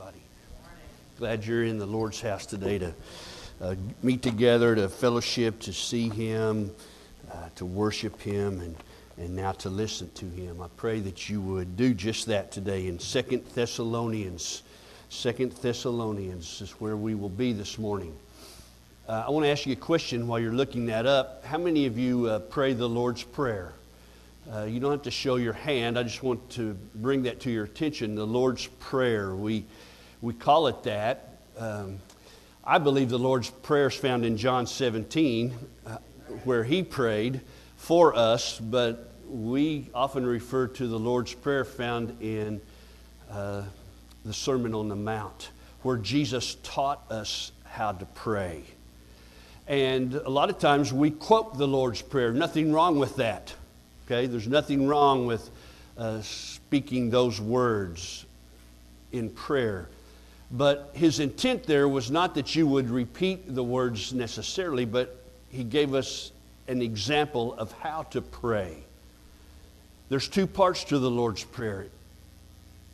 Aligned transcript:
everybody. 0.00 0.22
Glad 1.18 1.44
you're 1.44 1.64
in 1.64 1.78
the 1.78 1.84
Lord's 1.84 2.22
house 2.22 2.46
today 2.46 2.78
to 2.78 2.94
uh, 3.60 3.74
meet 4.02 4.22
together, 4.22 4.74
to 4.74 4.88
fellowship, 4.88 5.60
to 5.60 5.74
see 5.74 6.08
Him, 6.08 6.70
uh, 7.30 7.48
to 7.56 7.66
worship 7.66 8.18
Him, 8.22 8.60
and, 8.60 8.76
and 9.18 9.36
now 9.36 9.52
to 9.52 9.68
listen 9.68 10.10
to 10.12 10.24
Him. 10.26 10.62
I 10.62 10.68
pray 10.78 11.00
that 11.00 11.28
you 11.28 11.42
would 11.42 11.76
do 11.76 11.92
just 11.92 12.26
that 12.26 12.50
today 12.50 12.86
in 12.86 12.98
Second 12.98 13.44
Thessalonians. 13.54 14.62
Second 15.10 15.52
Thessalonians 15.52 16.62
is 16.62 16.70
where 16.80 16.96
we 16.96 17.14
will 17.14 17.28
be 17.28 17.52
this 17.52 17.76
morning. 17.78 18.16
Uh, 19.06 19.24
I 19.26 19.30
want 19.30 19.44
to 19.44 19.50
ask 19.50 19.66
you 19.66 19.74
a 19.74 19.76
question 19.76 20.26
while 20.26 20.38
you're 20.38 20.52
looking 20.52 20.86
that 20.86 21.04
up. 21.04 21.44
How 21.44 21.58
many 21.58 21.84
of 21.84 21.98
you 21.98 22.26
uh, 22.26 22.38
pray 22.38 22.72
the 22.72 22.88
Lord's 22.88 23.22
Prayer? 23.22 23.72
Uh, 24.50 24.64
you 24.64 24.80
don't 24.80 24.90
have 24.90 25.02
to 25.02 25.10
show 25.10 25.36
your 25.36 25.52
hand. 25.52 25.98
I 25.98 26.02
just 26.02 26.22
want 26.22 26.48
to 26.50 26.76
bring 26.94 27.22
that 27.24 27.40
to 27.40 27.50
your 27.50 27.64
attention. 27.64 28.14
The 28.14 28.26
Lord's 28.26 28.66
Prayer. 28.66 29.34
We, 29.34 29.64
we 30.22 30.34
call 30.34 30.66
it 30.66 30.82
that. 30.82 31.36
Um, 31.58 31.98
I 32.62 32.78
believe 32.78 33.08
the 33.08 33.18
Lord's 33.18 33.50
Prayer 33.50 33.86
is 33.86 33.94
found 33.94 34.24
in 34.24 34.36
John 34.36 34.66
17, 34.66 35.54
uh, 35.86 35.96
where 36.44 36.62
He 36.62 36.82
prayed 36.82 37.40
for 37.76 38.14
us, 38.14 38.58
but 38.58 39.12
we 39.28 39.88
often 39.94 40.26
refer 40.26 40.66
to 40.66 40.86
the 40.86 40.98
Lord's 40.98 41.32
Prayer 41.32 41.64
found 41.64 42.20
in 42.20 42.60
uh, 43.30 43.62
the 44.24 44.32
Sermon 44.32 44.74
on 44.74 44.88
the 44.88 44.96
Mount, 44.96 45.50
where 45.82 45.96
Jesus 45.96 46.56
taught 46.62 47.10
us 47.10 47.52
how 47.64 47.92
to 47.92 48.04
pray. 48.04 48.62
And 49.66 50.14
a 50.14 50.28
lot 50.28 50.50
of 50.50 50.58
times 50.58 50.92
we 50.92 51.12
quote 51.12 51.56
the 51.56 51.68
Lord's 51.68 52.02
Prayer. 52.02 52.32
Nothing 52.32 52.72
wrong 52.72 52.98
with 52.98 53.16
that. 53.16 53.54
Okay? 54.04 54.26
There's 54.26 54.48
nothing 54.48 54.86
wrong 54.86 55.24
with 55.24 55.48
uh, 55.96 56.20
speaking 56.20 57.08
those 57.08 57.40
words 57.40 58.26
in 59.12 59.30
prayer. 59.30 59.88
But 60.50 60.90
his 60.94 61.20
intent 61.20 61.64
there 61.64 61.88
was 61.88 62.10
not 62.10 62.34
that 62.34 62.56
you 62.56 62.66
would 62.66 62.90
repeat 62.90 63.54
the 63.54 63.62
words 63.62 64.12
necessarily, 64.12 64.84
but 64.84 65.16
he 65.50 65.62
gave 65.62 65.94
us 65.94 66.32
an 66.66 66.82
example 66.82 67.54
of 67.54 67.72
how 67.72 68.04
to 68.04 68.20
pray. 68.20 68.76
There's 70.08 70.28
two 70.28 70.46
parts 70.46 70.84
to 70.84 70.98
the 70.98 71.10
Lord's 71.10 71.44
Prayer. 71.44 71.86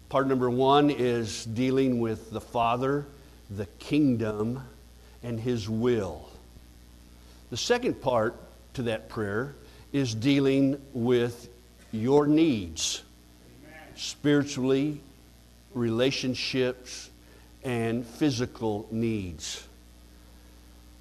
Part 0.09 0.29
number 0.29 0.51
one 0.51 0.91
is 0.91 1.45
dealing 1.47 1.99
with 1.99 2.31
the 2.31 2.41
Father, 2.41 3.07
the 3.51 3.67
kingdom, 3.79 4.62
and 5.23 5.41
his 5.41 5.69
will. 5.69 6.29
The 7.51 7.57
second 7.57 8.01
part 8.01 8.37
to 8.75 8.83
that 8.83 9.09
prayer 9.09 9.55
is 9.93 10.15
dealing 10.15 10.81
with 10.93 11.49
your 11.91 12.27
needs 12.27 13.03
spiritually, 13.95 15.01
relationships, 15.73 17.11
and 17.67 18.06
physical 18.06 18.86
needs. 18.92 19.67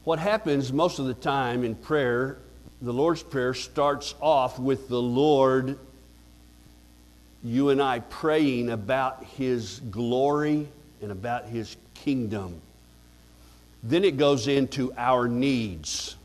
What 0.03 0.17
happens 0.17 0.73
most 0.73 0.97
of 0.97 1.05
the 1.05 1.13
time 1.13 1.63
in 1.63 1.75
prayer, 1.75 2.38
the 2.81 2.91
Lord's 2.91 3.21
Prayer 3.21 3.53
starts 3.53 4.16
off 4.19 4.58
with 4.58 4.89
the 4.89 5.02
Lord, 5.02 5.77
you 7.43 7.69
and 7.69 7.81
I 7.81 7.99
praying 7.99 8.71
about 8.71 9.23
His 9.38 9.80
glory 9.91 10.67
and 11.03 11.11
about 11.11 11.45
His 11.45 11.77
kingdom. 11.93 12.59
Then 13.83 14.03
it 14.03 14.17
goes 14.17 14.47
into 14.47 14.91
our 14.97 15.27
needs 15.27 16.16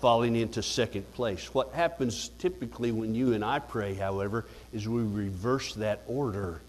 falling 0.00 0.36
into 0.36 0.62
second 0.62 1.10
place. 1.12 1.52
What 1.52 1.72
happens 1.74 2.30
typically 2.38 2.92
when 2.92 3.14
you 3.14 3.34
and 3.34 3.44
I 3.44 3.58
pray, 3.58 3.92
however, 3.92 4.46
is 4.72 4.88
we 4.88 5.02
reverse 5.02 5.74
that 5.74 6.00
order. 6.06 6.60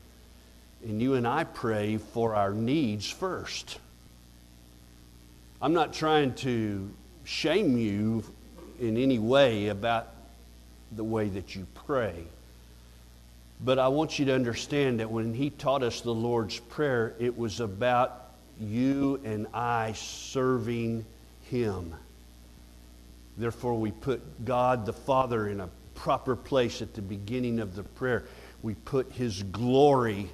And 0.86 1.02
you 1.02 1.16
and 1.16 1.28
I 1.28 1.44
pray 1.44 1.98
for 1.98 2.36
our 2.36 2.54
needs 2.54 3.10
first. 3.10 3.80
I'm 5.62 5.74
not 5.74 5.94
trying 5.94 6.36
to 6.36 6.90
shame 7.24 7.78
you 7.78 8.24
in 8.80 8.96
any 8.96 9.18
way 9.18 9.70
about 9.70 10.10
the 10.92 11.04
way 11.04 11.28
that 11.30 11.56
you 11.56 11.66
pray. 11.74 12.24
But 13.62 13.80
I 13.80 13.88
want 13.88 14.20
you 14.20 14.26
to 14.26 14.36
understand 14.36 15.00
that 15.00 15.10
when 15.10 15.34
he 15.34 15.50
taught 15.50 15.82
us 15.82 16.02
the 16.02 16.14
Lord's 16.14 16.60
Prayer, 16.60 17.16
it 17.20 17.36
was 17.36 17.62
about 17.62 18.32
you 18.60 19.20
and 19.26 19.48
I 19.56 19.94
serving 19.94 21.04
him. 21.50 21.96
Therefore, 23.38 23.74
we 23.80 23.92
put 23.92 24.46
God 24.46 24.86
the 24.86 24.94
Father 24.94 25.50
in 25.50 25.62
a 25.62 25.70
proper 25.96 26.36
place 26.36 26.82
at 26.84 26.94
the 26.94 27.02
beginning 27.02 27.60
of 27.60 27.76
the 27.76 27.84
prayer. 27.84 28.26
We 28.62 28.76
put 28.76 29.12
His 29.12 29.42
glory 29.42 30.30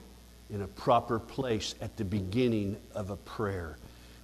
in 0.52 0.62
a 0.62 0.68
proper 0.68 1.20
place 1.20 1.76
at 1.82 1.96
the 1.98 2.06
beginning 2.06 2.78
of 2.94 3.10
a 3.10 3.16
prayer. 3.16 3.78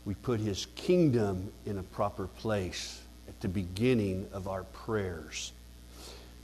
We 0.05 0.13
put 0.15 0.39
His 0.39 0.67
kingdom 0.75 1.51
in 1.65 1.77
a 1.77 1.83
proper 1.83 2.27
place 2.27 3.01
at 3.27 3.39
the 3.41 3.47
beginning 3.47 4.27
of 4.33 4.47
our 4.47 4.63
prayers. 4.63 5.53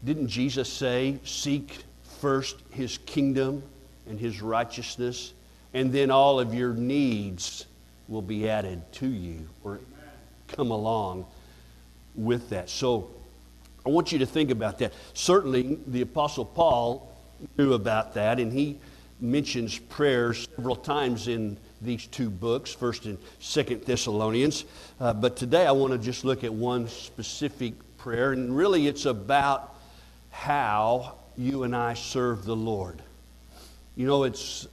Didn't 0.03 0.27
Jesus 0.27 0.71
say, 0.71 1.19
Seek 1.23 1.83
first 2.19 2.57
His 2.71 2.97
kingdom 2.99 3.63
and 4.07 4.19
His 4.19 4.41
righteousness, 4.41 5.33
and 5.73 5.91
then 5.91 6.11
all 6.11 6.39
of 6.39 6.53
your 6.53 6.73
needs 6.73 7.65
will 8.07 8.21
be 8.21 8.49
added 8.49 8.81
to 8.93 9.07
you 9.07 9.47
or 9.63 9.79
come 10.47 10.71
along 10.71 11.25
with 12.15 12.49
that. 12.49 12.69
So 12.69 13.09
I 13.85 13.89
want 13.89 14.11
you 14.11 14.19
to 14.19 14.25
think 14.25 14.51
about 14.51 14.79
that. 14.79 14.93
Certainly, 15.13 15.79
the 15.87 16.01
Apostle 16.01 16.45
Paul 16.45 17.11
knew 17.57 17.73
about 17.73 18.13
that, 18.13 18.39
and 18.39 18.51
he 18.51 18.79
mentions 19.23 19.79
prayers 19.79 20.47
several 20.55 20.75
times 20.75 21.27
in 21.27 21.57
these 21.81 22.05
two 22.07 22.29
books, 22.29 22.73
First 22.73 23.05
and 23.05 23.17
Second 23.39 23.83
Thessalonians. 23.83 24.65
Uh, 24.99 25.13
but 25.13 25.35
today, 25.35 25.65
I 25.65 25.71
want 25.71 25.93
to 25.93 25.99
just 25.99 26.25
look 26.25 26.43
at 26.43 26.53
one 26.53 26.87
specific 26.87 27.73
prayer, 27.97 28.33
and 28.33 28.55
really, 28.55 28.87
it's 28.87 29.05
about 29.05 29.73
how 30.29 31.15
you 31.37 31.63
and 31.63 31.75
I 31.75 31.93
serve 31.93 32.45
the 32.45 32.55
Lord. 32.55 33.01
You 33.95 34.07
know, 34.07 34.23
it's 34.23 34.67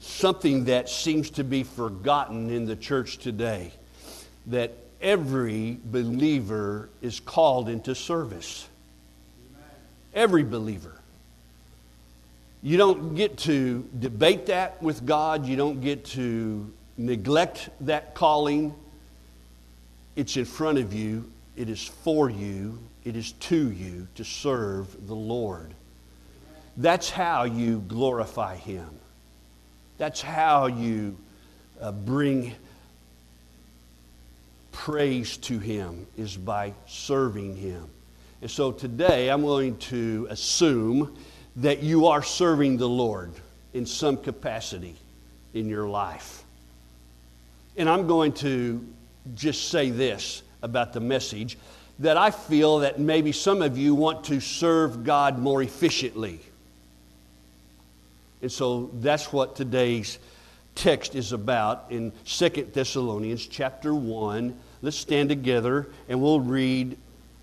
something 0.00 0.64
that 0.64 0.88
seems 0.88 1.30
to 1.30 1.44
be 1.44 1.62
forgotten 1.62 2.50
in 2.50 2.64
the 2.64 2.76
church 2.76 3.18
today 3.18 3.72
that 4.46 4.72
every 5.00 5.78
believer 5.84 6.88
is 7.02 7.20
called 7.20 7.68
into 7.68 7.94
service. 7.94 8.68
Every 10.14 10.42
believer. 10.42 10.97
You 12.62 12.76
don't 12.76 13.14
get 13.14 13.38
to 13.38 13.88
debate 13.98 14.46
that 14.46 14.82
with 14.82 15.06
God, 15.06 15.46
you 15.46 15.56
don't 15.56 15.80
get 15.80 16.04
to 16.06 16.70
neglect 16.96 17.70
that 17.82 18.14
calling. 18.14 18.74
It's 20.16 20.36
in 20.36 20.44
front 20.44 20.78
of 20.78 20.92
you, 20.92 21.30
it 21.56 21.68
is 21.68 21.84
for 21.84 22.28
you, 22.28 22.78
it 23.04 23.16
is 23.16 23.32
to 23.32 23.70
you 23.70 24.08
to 24.16 24.24
serve 24.24 25.06
the 25.06 25.14
Lord. 25.14 25.72
That's 26.76 27.10
how 27.10 27.44
you 27.44 27.78
glorify 27.86 28.56
Him. 28.56 28.88
That's 29.96 30.20
how 30.20 30.66
you 30.66 31.16
uh, 31.80 31.92
bring 31.92 32.54
praise 34.72 35.36
to 35.38 35.58
Him 35.58 36.06
is 36.16 36.36
by 36.36 36.72
serving 36.86 37.56
Him. 37.56 37.88
And 38.40 38.50
so 38.50 38.72
today 38.72 39.28
I'm 39.28 39.42
going 39.42 39.76
to 39.78 40.26
assume 40.30 41.16
that 41.58 41.82
you 41.82 42.06
are 42.06 42.22
serving 42.22 42.76
the 42.76 42.88
Lord 42.88 43.32
in 43.74 43.86
some 43.86 44.16
capacity 44.16 44.96
in 45.54 45.68
your 45.68 45.88
life. 45.88 46.44
And 47.76 47.88
I'm 47.88 48.06
going 48.06 48.32
to 48.34 48.84
just 49.34 49.68
say 49.68 49.90
this 49.90 50.42
about 50.62 50.92
the 50.92 51.00
message 51.00 51.58
that 52.00 52.16
I 52.16 52.30
feel 52.30 52.80
that 52.80 52.98
maybe 52.98 53.32
some 53.32 53.62
of 53.62 53.76
you 53.76 53.94
want 53.94 54.24
to 54.24 54.40
serve 54.40 55.04
God 55.04 55.38
more 55.38 55.62
efficiently. 55.62 56.40
And 58.40 58.50
so 58.50 58.90
that's 58.94 59.32
what 59.32 59.56
today's 59.56 60.18
text 60.74 61.16
is 61.16 61.32
about 61.32 61.86
in 61.90 62.12
Second 62.24 62.72
Thessalonians 62.72 63.46
chapter 63.46 63.94
1 63.94 64.54
Let's 64.80 64.96
stand 64.96 65.28
together 65.28 65.88
and 66.08 66.22
we'll 66.22 66.40
read 66.40 66.96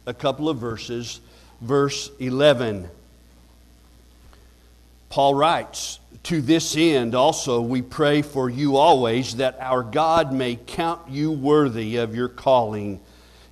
a 0.05 0.13
couple 0.13 0.47
of 0.47 0.57
verses. 0.57 1.19
Verse 1.61 2.09
11. 2.19 2.89
Paul 5.15 5.33
writes, 5.33 6.01
To 6.23 6.41
this 6.41 6.75
end 6.75 7.15
also 7.15 7.61
we 7.61 7.81
pray 7.81 8.21
for 8.21 8.49
you 8.49 8.75
always, 8.75 9.37
that 9.37 9.55
our 9.61 9.81
God 9.81 10.33
may 10.33 10.57
count 10.57 11.09
you 11.09 11.31
worthy 11.31 11.95
of 11.95 12.13
your 12.13 12.27
calling 12.27 12.99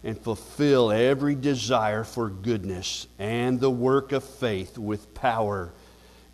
and 0.03 0.19
fulfill 0.19 0.91
every 0.91 1.35
desire 1.35 2.03
for 2.03 2.27
goodness 2.27 3.07
and 3.17 3.61
the 3.61 3.71
work 3.71 4.11
of 4.11 4.25
faith 4.25 4.77
with 4.77 5.13
power, 5.13 5.71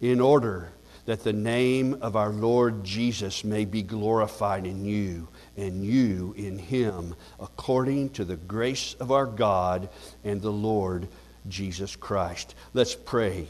in 0.01 0.19
order 0.19 0.71
that 1.05 1.23
the 1.23 1.31
name 1.31 1.99
of 2.01 2.15
our 2.15 2.31
Lord 2.31 2.83
Jesus 2.83 3.43
may 3.43 3.65
be 3.65 3.83
glorified 3.83 4.65
in 4.65 4.83
you 4.83 5.27
and 5.55 5.85
you 5.85 6.33
in 6.37 6.57
him, 6.57 7.13
according 7.39 8.09
to 8.13 8.25
the 8.25 8.35
grace 8.35 8.95
of 8.99 9.11
our 9.11 9.27
God 9.27 9.89
and 10.23 10.41
the 10.41 10.51
Lord 10.51 11.07
Jesus 11.47 11.95
Christ. 11.95 12.55
Let's 12.73 12.95
pray. 12.95 13.47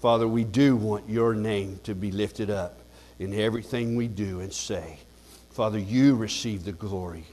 Father, 0.00 0.28
we 0.28 0.44
do 0.44 0.76
want 0.76 1.08
your 1.08 1.34
name 1.34 1.80
to 1.84 1.94
be 1.94 2.12
lifted 2.12 2.50
up. 2.50 2.78
in 3.18 3.34
everything 3.34 3.96
we 3.96 4.06
do 4.06 4.40
and 4.40 4.52
say. 4.52 4.98
Father, 5.50 5.78
you 5.78 6.14
receive 6.14 6.64
the 6.64 6.72
glory 6.72 7.24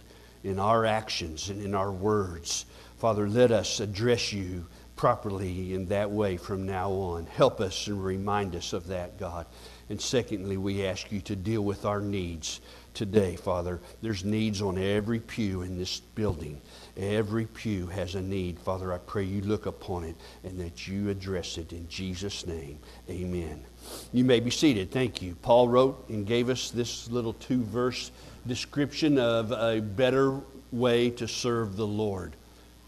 in 0.44 0.60
our 0.60 0.84
actions 0.86 1.50
and 1.50 1.62
in 1.62 1.76
our 1.76 1.92
words. 1.92 2.66
Father, 2.98 3.30
let 3.30 3.52
us 3.52 3.80
address 3.80 4.34
you 4.34 4.66
properly 4.96 5.74
in 5.74 5.86
that 5.88 6.10
way 6.10 6.38
from 6.38 6.66
now 6.66 6.90
on. 6.90 7.28
Help 7.28 7.60
us 7.60 7.88
and 7.88 8.04
remind 8.04 8.56
us 8.56 8.74
of 8.74 8.88
that, 8.88 9.20
God. 9.20 9.46
And 9.90 10.02
secondly, 10.02 10.58
we 10.58 10.86
ask 10.86 11.12
you 11.12 11.22
to 11.22 11.36
deal 11.36 11.62
with 11.62 11.86
our 11.86 12.00
needs 12.00 12.62
today, 12.94 13.36
Father. 13.36 13.82
There's 14.02 14.26
needs 14.26 14.62
on 14.62 14.78
every 14.78 15.20
pew 15.20 15.62
in 15.62 15.78
this 15.78 16.00
building. 16.00 16.62
Every 16.98 17.46
pew 17.46 17.88
has 17.88 18.16
a 18.16 18.22
need. 18.22 18.58
Father, 18.60 18.94
I 18.94 19.00
pray 19.00 19.24
you 19.24 19.42
look 19.42 19.66
upon 19.66 20.06
it 20.06 20.16
and 20.46 20.58
that 20.62 20.88
you 20.88 21.10
address 21.10 21.58
it 21.58 21.74
in 21.74 21.88
Jesus' 21.90 22.48
name. 22.48 22.80
Amen. 23.10 23.66
You 24.14 24.24
may 24.24 24.40
be 24.40 24.50
seated. 24.50 24.92
Thank 24.92 25.22
you. 25.22 25.36
Paul 25.42 25.68
wrote 25.68 26.08
and 26.08 26.26
gave 26.26 26.50
us 26.50 26.72
this 26.72 27.10
little 27.10 27.34
two 27.34 27.64
verse 27.64 28.12
description 28.48 29.20
of 29.20 29.52
a 29.52 29.82
better 29.82 30.40
way 30.72 31.10
to 31.12 31.28
serve 31.28 31.76
the 31.76 31.88
Lord. 31.88 32.34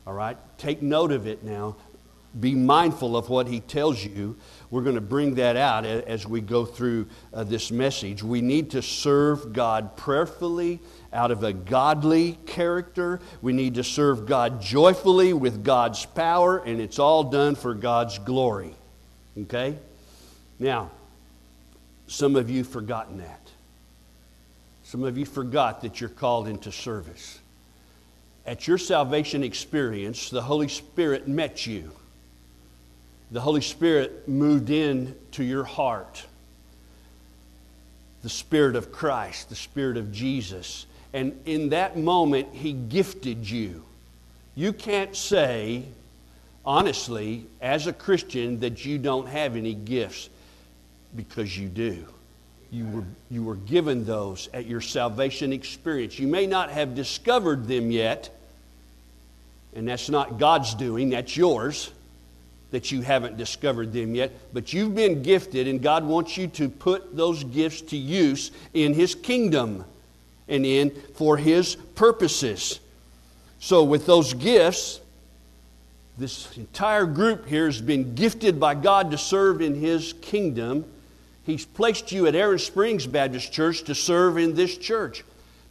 All 0.05 0.13
right? 0.13 0.37
Take 0.57 0.81
note 0.81 1.11
of 1.11 1.27
it 1.27 1.43
now. 1.43 1.75
Be 2.39 2.55
mindful 2.55 3.17
of 3.17 3.29
what 3.29 3.47
he 3.47 3.59
tells 3.59 4.03
you. 4.03 4.37
We're 4.69 4.81
going 4.81 4.95
to 4.95 5.01
bring 5.01 5.35
that 5.35 5.55
out 5.55 5.85
as 5.85 6.27
we 6.27 6.41
go 6.41 6.65
through 6.65 7.07
uh, 7.33 7.45
this 7.45 7.71
message. 7.71 8.21
We 8.21 8.41
need 8.41 8.71
to 8.71 8.81
serve 8.81 9.53
God 9.53 9.95
prayerfully 9.95 10.81
out 11.13 11.31
of 11.31 11.43
a 11.43 11.53
godly 11.53 12.37
character. 12.45 13.21
We 13.41 13.53
need 13.53 13.75
to 13.75 13.83
serve 13.83 14.25
God 14.25 14.61
joyfully 14.61 15.31
with 15.31 15.63
God's 15.63 16.05
power, 16.05 16.57
and 16.57 16.81
it's 16.81 16.99
all 16.99 17.23
done 17.23 17.55
for 17.55 17.73
God's 17.73 18.19
glory. 18.19 18.75
Okay? 19.37 19.77
Now, 20.59 20.91
some 22.07 22.35
of 22.35 22.49
you 22.49 22.63
forgotten 22.65 23.19
that. 23.19 23.51
Some 24.83 25.03
of 25.03 25.17
you 25.17 25.25
forgot 25.25 25.81
that 25.81 26.01
you're 26.01 26.09
called 26.09 26.47
into 26.47 26.71
service. 26.71 27.39
At 28.45 28.67
your 28.67 28.77
salvation 28.77 29.43
experience, 29.43 30.29
the 30.29 30.41
Holy 30.41 30.69
Spirit 30.69 31.27
met 31.27 31.65
you. 31.67 31.91
The 33.31 33.41
Holy 33.41 33.61
Spirit 33.61 34.27
moved 34.27 34.69
in 34.69 35.15
to 35.31 35.43
your 35.43 35.65
heart. 35.65 36.25
The 38.23 38.29
Spirit 38.29 38.75
of 38.75 38.91
Christ, 38.91 39.49
the 39.49 39.55
Spirit 39.55 39.97
of 39.97 40.11
Jesus. 40.11 40.85
And 41.13 41.37
in 41.45 41.69
that 41.69 41.97
moment, 41.97 42.49
He 42.53 42.71
gifted 42.71 43.49
you. 43.49 43.83
You 44.55 44.71
can't 44.71 45.15
say, 45.15 45.83
honestly, 46.65 47.45
as 47.61 47.87
a 47.87 47.93
Christian, 47.93 48.61
that 48.61 48.85
you 48.85 48.97
don't 48.97 49.27
have 49.27 49.55
any 49.55 49.73
gifts 49.73 50.29
because 51.15 51.57
you 51.57 51.67
do. 51.67 52.05
You 52.71 52.87
were, 52.87 53.03
you 53.29 53.43
were 53.43 53.55
given 53.55 54.05
those 54.05 54.49
at 54.53 54.65
your 54.65 54.81
salvation 54.81 55.53
experience. 55.53 56.17
You 56.17 56.27
may 56.27 56.47
not 56.47 56.69
have 56.69 56.95
discovered 56.95 57.67
them 57.67 57.91
yet, 57.91 58.29
and 59.73 59.87
that's 59.87 60.09
not 60.09 60.37
God's 60.37 60.75
doing, 60.75 61.09
that's 61.09 61.35
yours 61.35 61.91
that 62.71 62.91
you 62.91 63.01
haven't 63.01 63.37
discovered 63.37 63.93
them 63.93 64.13
yet, 64.13 64.31
but 64.53 64.73
you've 64.73 64.95
been 64.95 65.23
gifted, 65.23 65.67
and 65.67 65.81
God 65.81 66.03
wants 66.03 66.37
you 66.37 66.47
to 66.47 66.69
put 66.69 67.15
those 67.15 67.43
gifts 67.43 67.81
to 67.81 67.97
use 67.97 68.51
in 68.73 68.93
His 68.93 69.15
kingdom 69.15 69.85
and 70.47 70.65
in 70.65 70.91
for 71.15 71.37
His 71.37 71.75
purposes. 71.95 72.79
So, 73.59 73.83
with 73.83 74.05
those 74.05 74.33
gifts, 74.33 74.99
this 76.17 76.57
entire 76.57 77.05
group 77.05 77.47
here 77.47 77.65
has 77.67 77.81
been 77.81 78.15
gifted 78.15 78.59
by 78.59 78.75
God 78.75 79.11
to 79.11 79.17
serve 79.17 79.61
in 79.61 79.75
His 79.75 80.13
kingdom. 80.13 80.83
He's 81.45 81.65
placed 81.65 82.11
you 82.11 82.27
at 82.27 82.35
Aaron 82.35 82.59
Springs 82.59 83.07
Baptist 83.07 83.53
Church 83.53 83.83
to 83.83 83.95
serve 83.95 84.37
in 84.37 84.55
this 84.55 84.77
church. 84.77 85.23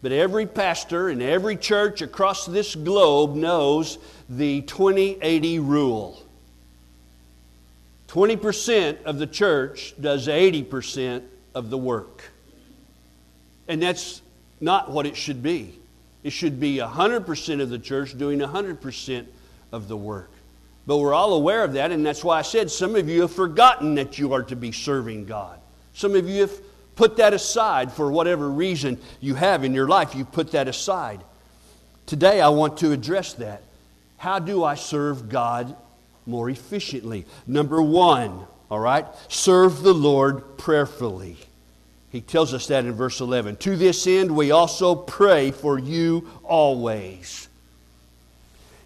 But 0.03 0.13
every 0.13 0.47
pastor 0.47 1.11
in 1.11 1.21
every 1.21 1.57
church 1.57 2.01
across 2.01 2.47
this 2.47 2.75
globe 2.75 3.35
knows 3.35 3.99
the 4.29 4.63
2080 4.63 5.59
rule. 5.59 6.26
20% 8.17 9.03
of 9.03 9.19
the 9.19 9.27
church 9.27 9.93
does 10.01 10.27
80% 10.27 11.23
of 11.55 11.69
the 11.69 11.77
work. 11.77 12.23
And 13.69 13.83
that's 13.83 14.23
not 14.59 14.91
what 14.91 15.05
it 15.05 15.15
should 15.15 15.43
be. 15.43 15.79
It 16.25 16.31
should 16.31 16.59
be 16.59 16.79
100% 16.79 17.61
of 17.61 17.69
the 17.69 17.79
church 17.79 18.17
doing 18.17 18.39
100% 18.39 19.27
of 19.71 19.89
the 19.89 19.99
work. 19.99 20.31
But 20.87 20.97
we're 20.97 21.13
all 21.13 21.35
aware 21.35 21.63
of 21.63 21.75
that, 21.75 21.91
and 21.91 22.07
that's 22.07 22.25
why 22.25 22.39
I 22.39 22.43
said 22.43 22.71
some 22.71 22.97
of 22.97 23.07
you 23.07 23.21
have 23.21 23.33
forgotten 23.33 23.97
that 23.97 24.19
you 24.19 24.33
are 24.33 24.45
to 24.45 24.57
be 24.57 24.73
serving 24.73 25.27
God. 25.27 25.59
Some 25.93 26.15
of 26.15 26.27
you 26.27 26.41
have 26.41 26.59
put 26.95 27.19
that 27.19 27.35
aside 27.35 27.93
for 27.93 28.11
whatever 28.11 28.49
reason 28.49 28.99
you 29.21 29.35
have 29.35 29.63
in 29.63 29.75
your 29.75 29.89
life. 29.89 30.15
You 30.15 30.25
put 30.25 30.53
that 30.53 30.69
aside. 30.69 31.21
Today, 32.07 32.41
I 32.41 32.49
want 32.49 32.79
to 32.79 32.93
address 32.93 33.35
that. 33.35 33.63
How 34.17 34.39
do 34.39 34.65
I 34.65 34.75
serve 34.75 35.29
God 35.29 35.77
more 36.27 36.51
efficiently? 36.51 37.25
Number 37.47 37.81
one, 37.81 38.47
all 38.71 38.81
right, 38.81 39.07
serve 39.29 39.83
the 39.83 39.95
Lord 39.95 40.59
prayerfully. 40.59 41.37
He 42.11 42.21
tells 42.21 42.55
us 42.55 42.67
that 42.69 42.85
in 42.85 42.93
verse 42.93 43.21
11. 43.21 43.57
To 43.57 43.77
this 43.77 44.07
end, 44.07 44.35
we 44.35 44.51
also 44.51 44.95
pray 44.95 45.51
for 45.51 45.79
you 45.79 46.29
always. 46.45 47.49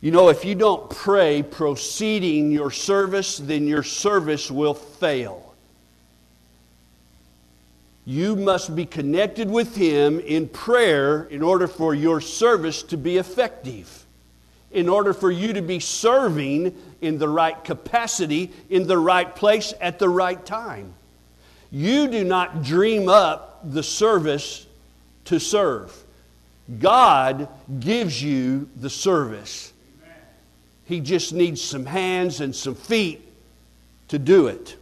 You 0.00 0.10
know, 0.10 0.30
if 0.30 0.44
you 0.44 0.54
don't 0.54 0.88
pray 0.90 1.42
proceeding 1.42 2.50
your 2.50 2.70
service, 2.70 3.36
then 3.36 3.66
your 3.66 3.82
service 3.82 4.50
will 4.50 4.74
fail. 4.74 5.54
You 8.06 8.34
must 8.34 8.74
be 8.74 8.86
connected 8.86 9.50
with 9.50 9.76
Him 9.76 10.18
in 10.20 10.48
prayer 10.48 11.24
in 11.24 11.42
order 11.42 11.68
for 11.68 11.94
your 11.94 12.20
service 12.20 12.82
to 12.84 12.96
be 12.96 13.18
effective, 13.18 14.06
in 14.72 14.88
order 14.88 15.12
for 15.12 15.30
you 15.30 15.52
to 15.52 15.62
be 15.62 15.80
serving 15.80 16.74
in 17.00 17.18
the 17.18 17.28
right 17.28 17.62
capacity, 17.64 18.52
in 18.68 18.86
the 18.86 18.98
right 18.98 19.34
place, 19.34 19.72
at 19.80 19.98
the 19.98 20.08
right 20.08 20.44
time. 20.44 20.92
You 21.70 22.08
do 22.08 22.24
not 22.24 22.62
dream 22.62 23.08
up 23.08 23.60
the 23.64 23.82
service 23.82 24.66
to 25.26 25.38
serve. 25.38 25.96
God 26.78 27.48
gives 27.78 28.22
you 28.22 28.68
the 28.76 28.90
service. 28.90 29.72
He 30.84 31.00
just 31.00 31.32
needs 31.32 31.62
some 31.62 31.86
hands 31.86 32.40
and 32.40 32.54
some 32.54 32.74
feet 32.74 33.26
to 34.08 34.18
do 34.18 34.48
it. 34.48 34.76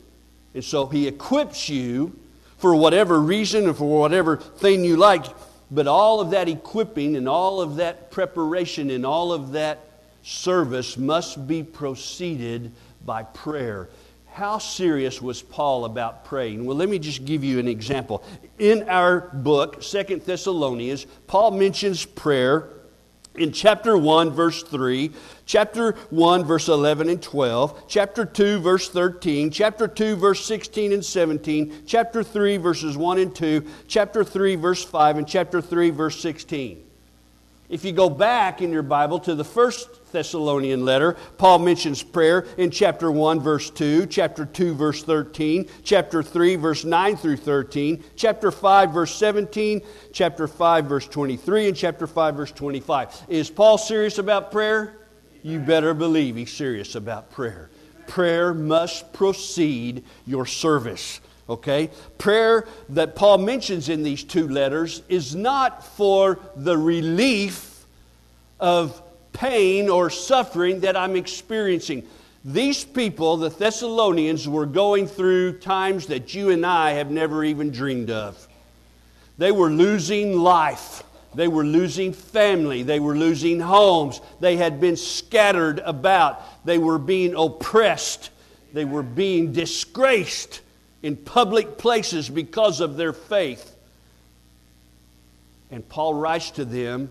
And 0.55 0.65
so 0.65 0.87
He 0.87 1.07
equips 1.07 1.69
you 1.69 2.19
for 2.57 2.75
whatever 2.75 3.21
reason 3.21 3.67
or 3.69 3.75
for 3.75 4.01
whatever 4.01 4.37
thing 4.37 4.85
you 4.85 4.97
like. 4.97 5.25
But 5.71 5.87
all 5.87 6.21
of 6.21 6.31
that 6.31 6.49
equipping 6.49 7.17
and 7.17 7.29
all 7.29 7.61
of 7.61 7.77
that 7.77 8.11
preparation 8.11 8.91
and 8.91 9.05
all 9.05 9.33
of 9.33 9.53
that 9.53 9.88
service 10.23 10.97
must 10.97 11.47
be 11.47 11.63
proceeded 11.63 12.73
by 13.05 13.23
prayer. 13.23 13.89
How 14.33 14.59
serious 14.59 15.21
was 15.21 15.43
Paul 15.43 15.85
about 15.85 16.25
praying? 16.25 16.65
Well, 16.65 16.77
let 16.77 16.89
me 16.89 16.99
just 16.99 17.25
give 17.25 17.43
you 17.43 17.59
an 17.59 17.67
example. 17.67 18.23
In 18.59 18.89
our 18.89 19.21
book, 19.21 19.83
Second 19.83 20.23
Thessalonians, 20.23 21.07
Paul 21.27 21.53
mentions 21.53 22.05
prayer 22.05 22.69
in 23.35 23.53
chapter 23.53 23.97
1, 23.97 24.31
verse 24.31 24.63
3, 24.63 25.11
chapter 25.47 25.93
1, 26.11 26.45
verse 26.45 26.69
11 26.69 27.09
and 27.09 27.23
12, 27.23 27.85
chapter 27.89 28.25
2, 28.25 28.59
verse 28.61 28.89
13, 28.89 29.51
chapter 29.51 29.89
2, 29.89 30.17
verse 30.17 30.45
16 30.45 30.93
and 30.93 31.05
17, 31.05 31.83
chapter 31.87 32.23
3, 32.23 32.57
verses 32.59 32.97
1 32.97 33.19
and 33.19 33.35
2, 33.35 33.65
chapter 33.87 34.25
3, 34.25 34.57
verse 34.57 34.85
5, 34.85 35.19
and 35.19 35.29
chapter 35.29 35.61
3, 35.61 35.91
verse 35.91 36.21
16. 36.21 36.85
If 37.69 37.85
you 37.85 37.93
go 37.93 38.09
back 38.09 38.63
in 38.63 38.73
your 38.73 38.83
Bible 38.83 39.19
to 39.21 39.35
the 39.35 39.45
first 39.45 39.89
Thessalonian 40.13 40.85
letter, 40.85 41.17
Paul 41.37 41.61
mentions 41.61 42.03
prayer 42.03 42.47
in 42.57 42.71
chapter 42.71 43.11
1, 43.11 43.41
verse 43.41 43.71
2, 43.71 44.07
chapter 44.07 44.45
2, 44.47 44.75
verse 44.75 45.03
13, 45.03 45.69
chapter 45.83 46.23
3, 46.23 46.57
verse 46.57 46.85
9 46.85 47.17
through 47.17 47.37
13, 47.37 48.03
chapter 48.17 48.51
5, 48.51 48.91
verse 48.93 49.15
17, 49.15 49.83
chapter 50.13 50.49
5, 50.49 50.85
verse 50.87 51.07
23, 51.07 51.69
and 51.69 51.77
chapter 51.77 52.07
5, 52.07 52.35
verse 52.35 52.53
25. 52.53 53.27
Is 53.29 53.51
Paul 53.51 53.79
serious 53.79 54.19
about 54.19 54.51
prayer? 54.51 54.99
You 55.43 55.59
better 55.59 55.95
believe 55.95 56.37
he's 56.37 56.53
serious 56.53 56.95
about 56.95 57.31
prayer. 57.31 57.71
Prayer 58.07 58.53
must 58.55 59.13
proceed 59.13 60.05
your 60.27 60.47
service. 60.47 61.21
Okay? 61.49 61.91
Prayer 62.19 62.67
that 62.91 63.15
Paul 63.15 63.39
mentions 63.39 63.89
in 63.89 64.03
these 64.03 64.25
two 64.25 64.49
letters 64.49 65.03
is 65.09 65.35
not 65.35 65.85
for 65.85 66.39
the 66.57 66.77
relief 66.77 67.87
of 68.61 69.03
pain 69.33 69.89
or 69.89 70.11
suffering 70.11 70.81
that 70.81 70.97
I'm 70.97 71.17
experiencing. 71.17 72.07
These 72.45 72.85
people, 72.85 73.37
the 73.37 73.51
Thessalonians, 73.51 74.49
were 74.49 74.67
going 74.67 75.07
through 75.07 75.59
times 75.59 76.07
that 76.07 76.35
you 76.35 76.51
and 76.51 76.65
I 76.65 76.93
have 76.93 77.11
never 77.11 77.45
even 77.45 77.71
dreamed 77.71 78.11
of. 78.11 78.47
They 79.37 79.53
were 79.53 79.71
losing 79.71 80.37
life. 80.39 81.03
They 81.35 81.49
were 81.49 81.65
losing 81.65 82.13
family. 82.13 82.83
They 82.83 83.01
were 83.01 83.17
losing 83.17 83.61
homes. 83.61 84.21
They 84.41 84.57
had 84.57 84.81
been 84.81 84.97
scattered 84.97 85.79
about. 85.81 86.43
They 86.65 86.79
were 86.79 86.99
being 86.99 87.35
oppressed. 87.35 88.31
They 88.73 88.85
were 88.85 89.03
being 89.03 89.53
disgraced 89.53 90.61
in 91.03 91.17
public 91.17 91.79
places 91.79 92.29
because 92.29 92.81
of 92.81 92.97
their 92.97 93.13
faith. 93.13 93.77
And 95.71 95.87
Paul 95.89 96.15
writes 96.15 96.51
to 96.53 96.65
them 96.65 97.11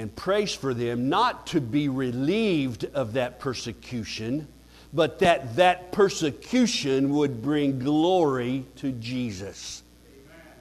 and 0.00 0.16
prays 0.16 0.54
for 0.54 0.72
them 0.72 1.10
not 1.10 1.46
to 1.48 1.60
be 1.60 1.90
relieved 1.90 2.86
of 2.94 3.12
that 3.12 3.38
persecution, 3.38 4.48
but 4.94 5.18
that 5.18 5.56
that 5.56 5.92
persecution 5.92 7.10
would 7.10 7.42
bring 7.42 7.78
glory 7.78 8.64
to 8.76 8.92
Jesus. 8.92 9.82
Amen. 10.06 10.54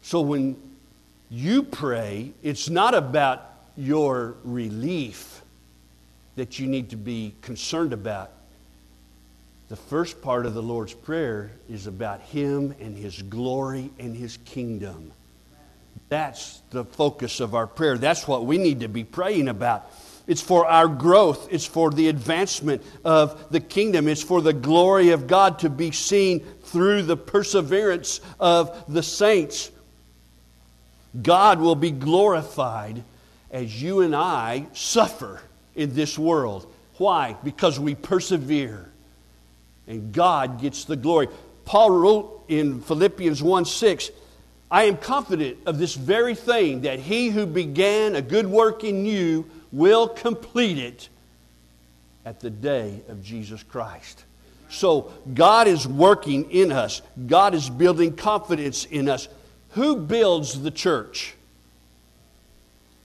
So 0.00 0.22
when 0.22 0.56
you 1.28 1.62
pray, 1.62 2.32
it's 2.42 2.70
not 2.70 2.94
about 2.94 3.50
your 3.76 4.34
relief 4.44 5.42
that 6.36 6.58
you 6.58 6.66
need 6.66 6.88
to 6.88 6.96
be 6.96 7.34
concerned 7.42 7.92
about. 7.92 8.30
The 9.68 9.76
first 9.76 10.22
part 10.22 10.46
of 10.46 10.54
the 10.54 10.62
Lord's 10.62 10.94
Prayer 10.94 11.52
is 11.68 11.86
about 11.86 12.22
Him 12.22 12.74
and 12.80 12.96
His 12.96 13.20
glory 13.20 13.90
and 13.98 14.16
His 14.16 14.38
kingdom. 14.46 15.12
That's 16.12 16.60
the 16.68 16.84
focus 16.84 17.40
of 17.40 17.54
our 17.54 17.66
prayer. 17.66 17.96
That's 17.96 18.28
what 18.28 18.44
we 18.44 18.58
need 18.58 18.80
to 18.80 18.88
be 18.88 19.02
praying 19.02 19.48
about. 19.48 19.90
It's 20.26 20.42
for 20.42 20.66
our 20.66 20.86
growth. 20.86 21.48
It's 21.50 21.64
for 21.64 21.90
the 21.90 22.08
advancement 22.08 22.82
of 23.02 23.50
the 23.50 23.60
kingdom. 23.60 24.06
It's 24.08 24.22
for 24.22 24.42
the 24.42 24.52
glory 24.52 25.08
of 25.08 25.26
God 25.26 25.60
to 25.60 25.70
be 25.70 25.90
seen 25.90 26.40
through 26.64 27.04
the 27.04 27.16
perseverance 27.16 28.20
of 28.38 28.92
the 28.92 29.02
saints. 29.02 29.70
God 31.22 31.60
will 31.60 31.76
be 31.76 31.90
glorified 31.90 33.02
as 33.50 33.82
you 33.82 34.02
and 34.02 34.14
I 34.14 34.66
suffer 34.74 35.40
in 35.74 35.94
this 35.94 36.18
world. 36.18 36.70
Why? 36.98 37.36
Because 37.42 37.80
we 37.80 37.94
persevere 37.94 38.86
and 39.86 40.12
God 40.12 40.60
gets 40.60 40.84
the 40.84 40.96
glory. 40.96 41.28
Paul 41.64 41.90
wrote 41.90 42.44
in 42.48 42.82
Philippians 42.82 43.42
1 43.42 43.64
6, 43.64 44.10
I 44.72 44.84
am 44.84 44.96
confident 44.96 45.58
of 45.66 45.78
this 45.78 45.94
very 45.94 46.34
thing, 46.34 46.80
that 46.80 46.98
he 46.98 47.28
who 47.28 47.44
began 47.44 48.16
a 48.16 48.22
good 48.22 48.46
work 48.46 48.84
in 48.84 49.04
you 49.04 49.44
will 49.70 50.08
complete 50.08 50.78
it 50.78 51.10
at 52.24 52.40
the 52.40 52.48
day 52.48 53.02
of 53.10 53.22
Jesus 53.22 53.62
Christ. 53.62 54.24
So 54.70 55.12
God 55.34 55.68
is 55.68 55.86
working 55.86 56.50
in 56.50 56.72
us, 56.72 57.02
God 57.26 57.54
is 57.54 57.68
building 57.68 58.16
confidence 58.16 58.86
in 58.86 59.10
us. 59.10 59.28
Who 59.72 59.96
builds 59.96 60.62
the 60.62 60.70
church? 60.70 61.34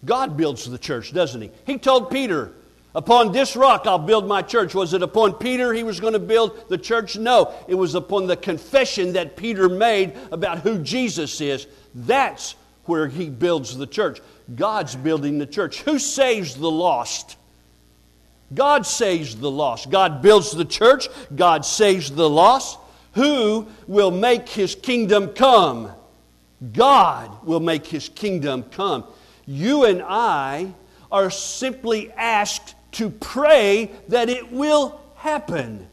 God 0.06 0.38
builds 0.38 0.70
the 0.70 0.78
church, 0.78 1.14
doesn't 1.14 1.42
He? 1.42 1.52
He 1.66 1.78
told 1.78 2.10
Peter, 2.10 2.54
Upon 2.98 3.32
this 3.32 3.56
rock 3.56 3.86
I'll 3.86 4.00
build 4.00 4.28
my 4.28 4.42
church. 4.42 4.74
Was 4.74 4.96
it 4.96 5.04
upon 5.04 5.34
Peter 5.34 5.72
he 5.72 5.84
was 5.84 6.00
going 6.00 6.14
to 6.14 6.20
build 6.20 6.68
the 6.68 6.80
church? 6.80 7.16
No. 7.16 7.54
It 7.68 7.76
was 7.76 7.94
upon 7.94 8.26
the 8.26 8.36
confession 8.36 9.14
that 9.14 9.38
Peter 9.38 9.70
made 9.70 10.14
about 10.32 10.62
who 10.62 10.80
Jesus 10.80 11.40
is. 11.40 11.68
That's 11.94 12.56
where 12.86 13.08
he 13.08 13.30
builds 13.30 13.78
the 13.78 13.86
church. 13.86 14.20
God's 14.56 14.96
building 14.96 15.38
the 15.38 15.46
church. 15.46 15.84
Who 15.84 16.00
saves 16.00 16.56
the 16.56 16.72
lost? 16.72 17.38
God 18.52 18.84
saves 18.84 19.36
the 19.36 19.52
lost. 19.52 19.92
God 19.92 20.24
builds 20.24 20.52
the 20.52 20.66
church. 20.66 21.08
God 21.36 21.66
saves 21.66 22.10
the 22.10 22.28
lost. 22.28 22.80
Who 23.14 23.68
will 23.86 24.10
make 24.10 24.50
his 24.50 24.74
kingdom 24.74 25.36
come? 25.36 25.92
God 26.74 27.46
will 27.46 27.60
make 27.60 27.86
his 27.86 28.10
kingdom 28.10 28.64
come. 28.64 29.04
You 29.46 29.86
and 29.86 30.02
I 30.02 30.74
are 31.12 31.30
simply 31.30 32.12
asked 32.14 32.74
to 32.94 33.10
pray 33.10 33.92
that 34.08 34.30
it 34.30 34.52
will 34.52 35.02
happen. 35.16 35.88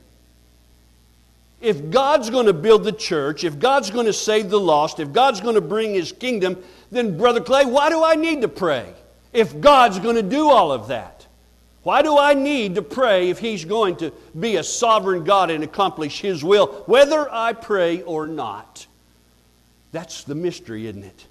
If 1.60 1.90
God's 1.90 2.30
going 2.30 2.46
to 2.46 2.52
build 2.52 2.84
the 2.84 2.92
church, 2.92 3.42
if 3.42 3.58
God's 3.58 3.90
going 3.90 4.06
to 4.06 4.12
save 4.12 4.50
the 4.50 4.60
lost, 4.60 5.00
if 5.00 5.12
God's 5.12 5.40
going 5.40 5.54
to 5.54 5.60
bring 5.60 5.94
His 5.94 6.12
kingdom, 6.12 6.62
then, 6.90 7.16
Brother 7.16 7.40
Clay, 7.40 7.64
why 7.64 7.88
do 7.88 8.04
I 8.04 8.14
need 8.14 8.42
to 8.42 8.48
pray? 8.48 8.92
If 9.32 9.60
God's 9.60 9.98
going 9.98 10.16
to 10.16 10.22
do 10.22 10.50
all 10.50 10.72
of 10.72 10.88
that, 10.88 11.26
why 11.82 12.02
do 12.02 12.18
I 12.18 12.34
need 12.34 12.76
to 12.76 12.82
pray 12.82 13.30
if 13.30 13.38
He's 13.38 13.64
going 13.64 13.96
to 13.96 14.12
be 14.38 14.56
a 14.56 14.62
sovereign 14.62 15.24
God 15.24 15.50
and 15.50 15.64
accomplish 15.64 16.20
His 16.20 16.44
will, 16.44 16.66
whether 16.86 17.30
I 17.32 17.52
pray 17.52 18.02
or 18.02 18.26
not? 18.26 18.86
That's 19.92 20.24
the 20.24 20.34
mystery, 20.34 20.86
isn't 20.86 21.04
it? 21.04 21.26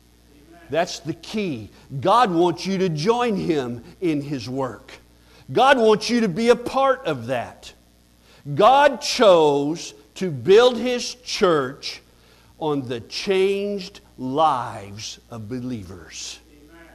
That's 0.70 1.00
the 1.00 1.14
key. 1.14 1.70
God 2.02 2.32
wants 2.32 2.66
you 2.66 2.78
to 2.80 2.90
join 2.90 3.36
Him 3.36 3.84
in 4.02 4.22
His 4.22 4.50
work. 4.50 4.94
God 5.52 5.78
wants 5.78 6.10
you 6.10 6.22
to 6.22 6.30
be 6.30 6.50
a 6.50 6.56
part 6.56 7.06
of 7.06 7.28
that. 7.28 7.74
God 8.56 9.02
chose 9.02 9.94
to 10.16 10.32
build 10.32 10.78
His 10.78 11.16
church 11.16 12.02
on 12.60 12.88
the 12.88 13.02
changed 13.02 14.00
lives 14.18 15.20
of 15.30 15.50
believers. 15.50 16.40
Amen. 16.70 16.86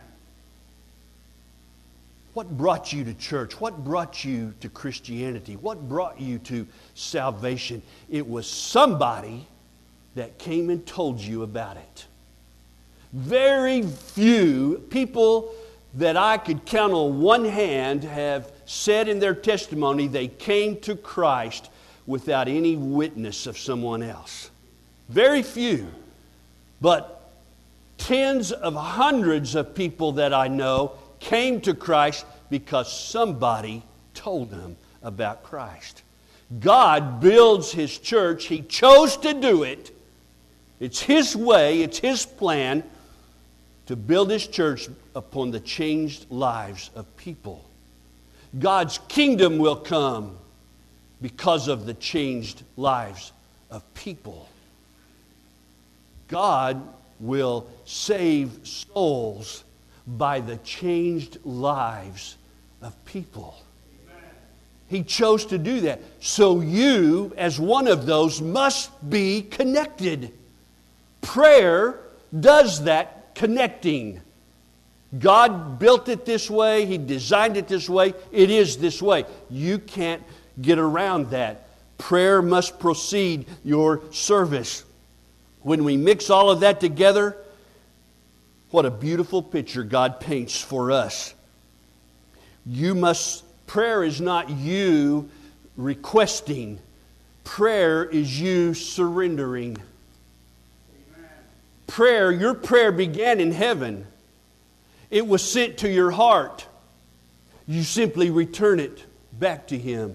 What 2.35 2.57
brought 2.57 2.93
you 2.93 3.05
to 3.05 3.15
church? 3.15 3.61
What 3.61 3.85
brought 3.85 4.25
you 4.25 4.55
to 4.61 4.69
Christianity? 4.69 5.57
What 5.57 5.89
brought 5.89 6.21
you 6.21 6.39
to 6.41 6.67
salvation? 6.95 7.83
It 8.09 8.27
was 8.27 8.49
somebody 8.49 9.47
that 10.15 10.39
came 10.39 10.71
and 10.71 10.87
told 10.87 11.21
you 11.21 11.43
about 11.43 11.77
it. 11.77 12.07
Very 13.13 13.83
few 13.83 14.85
people 14.91 15.55
that 15.99 16.17
I 16.17 16.39
could 16.39 16.65
count 16.65 16.93
on 16.93 17.21
one 17.21 17.45
hand 17.45 18.05
have 18.05 18.53
said 18.67 19.09
in 19.09 19.19
their 19.19 19.35
testimony 19.35 20.07
they 20.07 20.29
came 20.29 20.81
to 20.83 20.95
Christ 20.95 21.71
without 22.07 22.47
any 22.47 22.77
witness 22.77 23.49
of 23.49 23.59
someone 23.59 24.03
else. 24.03 24.51
Very 25.09 25.43
few. 25.43 25.89
But 26.81 27.33
tens 27.99 28.53
of 28.53 28.77
hundreds 28.77 29.57
of 29.57 29.75
people 29.75 30.13
that 30.13 30.33
I 30.33 30.47
know 30.47 30.93
came 31.19 31.61
to 31.63 31.75
Christ 31.75 32.25
because 32.49 32.93
somebody 32.93 33.83
told 34.15 34.51
them 34.51 34.77
about 35.03 35.43
Christ. 35.43 36.05
God 36.61 37.21
builds 37.21 37.73
His 37.73 37.99
church, 37.99 38.47
He 38.47 38.63
chose 38.63 39.17
to 39.19 39.35
do 39.35 39.65
it. 39.65 39.91
It's 40.79 41.01
His 41.01 41.35
way, 41.35 41.83
it's 41.83 41.99
His 41.99 42.25
plan 42.25 42.85
to 43.89 43.97
build 43.97 44.31
His 44.31 44.47
church 44.47 44.87
upon 45.17 45.51
the 45.51 45.61
changed 45.61 46.31
lives 46.31 46.91
of 46.95 47.17
people. 47.17 47.65
God's 48.59 48.99
kingdom 49.09 49.57
will 49.57 49.77
come 49.77 50.37
because 51.23 51.69
of 51.69 51.87
the 51.87 51.95
changed 51.95 52.63
lives 52.77 53.33
of 53.71 53.83
people. 53.95 54.47
God 56.29 56.87
will 57.19 57.67
save 57.87 58.61
souls 58.63 59.65
by 60.07 60.41
the 60.41 60.59
changed 60.59 61.39
lives 61.47 62.37
of 62.83 62.95
people. 63.07 63.59
He 64.89 65.03
chose 65.03 65.47
to 65.47 65.57
do 65.57 65.81
that. 65.81 66.03
So 66.21 66.61
you, 66.61 67.33
as 67.39 67.59
one 67.59 67.89
of 67.89 68.05
those, 68.05 68.43
must 68.43 68.91
be 69.09 69.41
connected. 69.41 70.31
Prayer 71.23 71.99
does 72.39 72.85
that 72.85 73.18
connecting. 73.39 74.21
God 75.17 75.79
built 75.79 76.09
it 76.09 76.27
this 76.27 76.51
way, 76.51 76.85
He 76.85 76.99
designed 76.99 77.57
it 77.57 77.69
this 77.69 77.89
way, 77.89 78.13
it 78.33 78.51
is 78.51 78.77
this 78.77 79.01
way. 79.01 79.25
You 79.49 79.79
can't 79.79 80.23
get 80.61 80.79
around 80.79 81.31
that. 81.31 81.69
Prayer 81.97 82.43
must 82.43 82.79
precede 82.79 83.47
your 83.65 84.03
service. 84.11 84.85
When 85.63 85.85
we 85.85 85.97
mix 85.97 86.31
all 86.31 86.51
of 86.51 86.61
that 86.61 86.81
together, 86.81 87.37
what 88.71 88.85
a 88.85 88.91
beautiful 88.91 89.41
picture 89.41 89.85
God 89.85 90.21
paints 90.21 90.61
for 90.61 90.91
us. 90.91 91.33
You 92.67 92.95
must, 92.95 93.45
prayer 93.67 94.03
is 94.03 94.21
not 94.21 94.51
you 94.51 95.31
requesting, 95.77 96.81
prayer 97.45 98.05
is 98.05 98.39
you 98.39 98.75
surrendering. 98.75 99.79
Prayer, 101.99 102.31
your 102.31 102.55
prayer 102.55 102.93
began 102.93 103.41
in 103.41 103.51
heaven. 103.51 104.07
It 105.11 105.27
was 105.27 105.43
sent 105.43 105.79
to 105.79 105.91
your 105.91 106.13
heart. 106.13 106.65
You 107.67 107.83
simply 107.83 108.31
return 108.31 108.79
it 108.79 109.05
back 109.33 109.67
to 109.67 109.77
Him. 109.77 110.15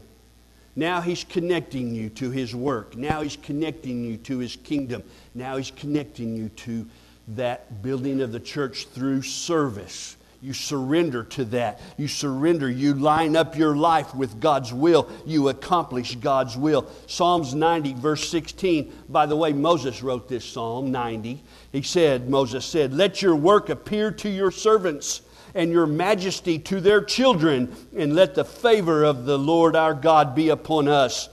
Now 0.78 1.02
He's 1.02 1.26
connecting 1.26 1.94
you 1.94 2.08
to 2.12 2.32
His 2.32 2.56
work. 2.56 2.96
Now 2.96 3.22
He's 3.22 3.36
connecting 3.36 4.06
you 4.06 4.16
to 4.16 4.38
His 4.38 4.56
kingdom. 4.56 5.04
Now 5.36 5.58
He's 5.58 5.72
connecting 5.72 6.38
you 6.38 6.48
to 6.48 6.88
that 7.36 7.82
building 7.82 8.22
of 8.22 8.32
the 8.32 8.40
church 8.40 8.88
through 8.88 9.24
service. 9.24 10.16
You 10.44 10.52
surrender 10.52 11.24
to 11.24 11.46
that. 11.46 11.80
You 11.96 12.10
surrender. 12.10 12.70
You 12.70 12.96
line 12.96 13.38
up 13.38 13.58
your 13.58 13.78
life 13.78 14.14
with 14.14 14.42
God's 14.42 14.74
will. 14.74 15.10
You 15.26 15.48
accomplish 15.48 16.16
God's 16.16 16.58
will. 16.58 16.92
Psalms 17.08 17.56
90, 17.56 17.94
verse 17.94 18.28
16. 18.28 18.92
By 19.08 19.26
the 19.26 19.38
way, 19.38 19.54
Moses 19.54 20.04
wrote 20.04 20.28
this 20.28 20.44
Psalm 20.44 20.92
90. 20.92 21.42
He 21.72 21.82
said, 21.82 22.30
Moses 22.30 22.66
said, 22.66 22.94
Let 22.94 23.22
your 23.22 23.38
work 23.38 23.70
appear 23.70 24.12
to 24.12 24.30
your 24.30 24.52
servants 24.52 25.22
and 25.56 25.72
your 25.72 25.88
majesty 25.88 26.60
to 26.60 26.82
their 26.82 27.02
children, 27.02 27.74
and 27.96 28.14
let 28.14 28.36
the 28.36 28.44
favor 28.44 29.06
of 29.06 29.24
the 29.24 29.40
Lord 29.40 29.78
our 29.78 29.94
God 29.94 30.36
be 30.36 30.50
upon 30.50 30.90
us 30.90 31.30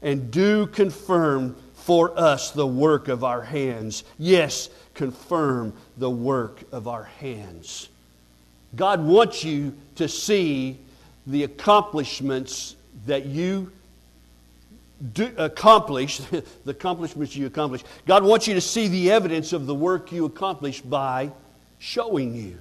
and 0.00 0.30
do 0.30 0.68
confirm 0.68 1.54
for 1.74 2.18
us 2.18 2.50
the 2.50 2.66
work 2.66 3.08
of 3.08 3.24
our 3.24 3.42
hands. 3.42 4.04
Yes, 4.16 4.70
confirm 4.94 5.74
the 5.98 6.08
work 6.08 6.62
of 6.72 6.88
our 6.88 7.04
hands. 7.04 7.90
God 8.76 9.04
wants 9.04 9.44
you 9.44 9.74
to 9.96 10.08
see 10.08 10.78
the 11.26 11.44
accomplishments 11.44 12.76
that 13.06 13.26
you 13.26 13.72
do, 15.12 15.32
accomplish, 15.36 16.18
the 16.18 16.44
accomplishments 16.66 17.36
you 17.36 17.46
accomplish. 17.46 17.82
God 18.06 18.24
wants 18.24 18.46
you 18.46 18.54
to 18.54 18.60
see 18.60 18.88
the 18.88 19.10
evidence 19.10 19.52
of 19.52 19.66
the 19.66 19.74
work 19.74 20.12
you 20.12 20.24
accomplish 20.24 20.80
by 20.80 21.30
showing 21.78 22.34
you, 22.34 22.58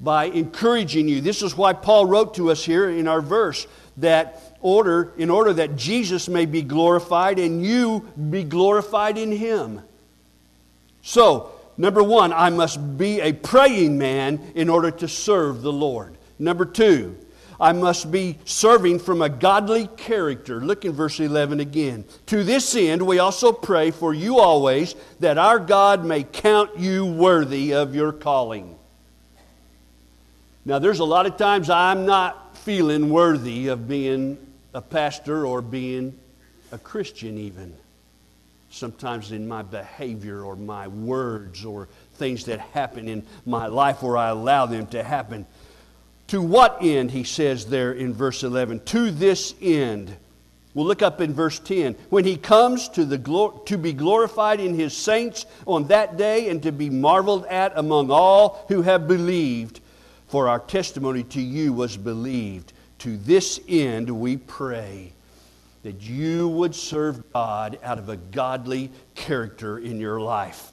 by 0.00 0.26
encouraging 0.26 1.08
you. 1.08 1.20
This 1.20 1.42
is 1.42 1.56
why 1.56 1.72
Paul 1.72 2.06
wrote 2.06 2.34
to 2.34 2.50
us 2.50 2.64
here 2.64 2.90
in 2.90 3.06
our 3.06 3.20
verse 3.20 3.66
that 3.98 4.56
order, 4.60 5.12
in 5.16 5.30
order 5.30 5.52
that 5.54 5.76
Jesus 5.76 6.28
may 6.28 6.46
be 6.46 6.62
glorified 6.62 7.38
and 7.38 7.64
you 7.64 8.00
be 8.30 8.44
glorified 8.44 9.16
in 9.16 9.32
him. 9.32 9.80
So, 11.02 11.52
number 11.76 12.02
one, 12.02 12.32
I 12.32 12.50
must 12.50 12.98
be 12.98 13.20
a 13.20 13.32
praying 13.32 13.98
man 13.98 14.52
in 14.54 14.68
order 14.68 14.90
to 14.90 15.08
serve 15.08 15.62
the 15.62 15.72
Lord. 15.72 16.16
Number 16.38 16.64
two, 16.64 17.16
I 17.58 17.72
must 17.72 18.10
be 18.10 18.38
serving 18.44 18.98
from 18.98 19.22
a 19.22 19.28
godly 19.28 19.86
character. 19.96 20.60
Look 20.60 20.84
in 20.84 20.92
verse 20.92 21.18
11 21.20 21.60
again. 21.60 22.04
To 22.26 22.44
this 22.44 22.74
end, 22.76 23.00
we 23.00 23.18
also 23.18 23.50
pray 23.52 23.90
for 23.90 24.12
you 24.12 24.38
always 24.38 24.94
that 25.20 25.38
our 25.38 25.58
God 25.58 26.04
may 26.04 26.22
count 26.22 26.78
you 26.78 27.06
worthy 27.06 27.72
of 27.72 27.94
your 27.94 28.12
calling. 28.12 28.76
Now, 30.66 30.78
there's 30.78 30.98
a 30.98 31.04
lot 31.04 31.26
of 31.26 31.36
times 31.36 31.70
I'm 31.70 32.04
not 32.04 32.56
feeling 32.58 33.08
worthy 33.08 33.68
of 33.68 33.88
being 33.88 34.36
a 34.74 34.82
pastor 34.82 35.46
or 35.46 35.62
being 35.62 36.18
a 36.72 36.78
Christian, 36.78 37.38
even. 37.38 37.72
Sometimes 38.76 39.32
in 39.32 39.48
my 39.48 39.62
behavior 39.62 40.42
or 40.42 40.54
my 40.54 40.86
words 40.86 41.64
or 41.64 41.88
things 42.16 42.44
that 42.44 42.60
happen 42.60 43.08
in 43.08 43.24
my 43.46 43.68
life 43.68 44.02
where 44.02 44.18
I 44.18 44.28
allow 44.28 44.66
them 44.66 44.86
to 44.88 45.02
happen. 45.02 45.46
To 46.26 46.42
what 46.42 46.82
end, 46.82 47.10
he 47.10 47.24
says 47.24 47.64
there 47.64 47.92
in 47.92 48.12
verse 48.12 48.42
11? 48.42 48.80
To 48.80 49.10
this 49.10 49.54
end. 49.62 50.14
We'll 50.74 50.84
look 50.84 51.00
up 51.00 51.22
in 51.22 51.32
verse 51.32 51.58
10. 51.58 51.94
When 52.10 52.26
he 52.26 52.36
comes 52.36 52.90
to, 52.90 53.06
the 53.06 53.16
glor- 53.16 53.64
to 53.64 53.78
be 53.78 53.94
glorified 53.94 54.60
in 54.60 54.74
his 54.74 54.94
saints 54.94 55.46
on 55.66 55.88
that 55.88 56.18
day 56.18 56.50
and 56.50 56.62
to 56.62 56.70
be 56.70 56.90
marveled 56.90 57.46
at 57.46 57.72
among 57.78 58.10
all 58.10 58.66
who 58.68 58.82
have 58.82 59.08
believed, 59.08 59.80
for 60.28 60.50
our 60.50 60.58
testimony 60.58 61.22
to 61.22 61.40
you 61.40 61.72
was 61.72 61.96
believed. 61.96 62.74
To 62.98 63.16
this 63.16 63.58
end 63.68 64.10
we 64.10 64.36
pray 64.36 65.14
that 65.86 66.02
you 66.02 66.48
would 66.48 66.74
serve 66.74 67.32
God 67.32 67.78
out 67.80 67.96
of 67.96 68.08
a 68.08 68.16
godly 68.16 68.90
character 69.14 69.78
in 69.78 70.00
your 70.00 70.20
life. 70.20 70.72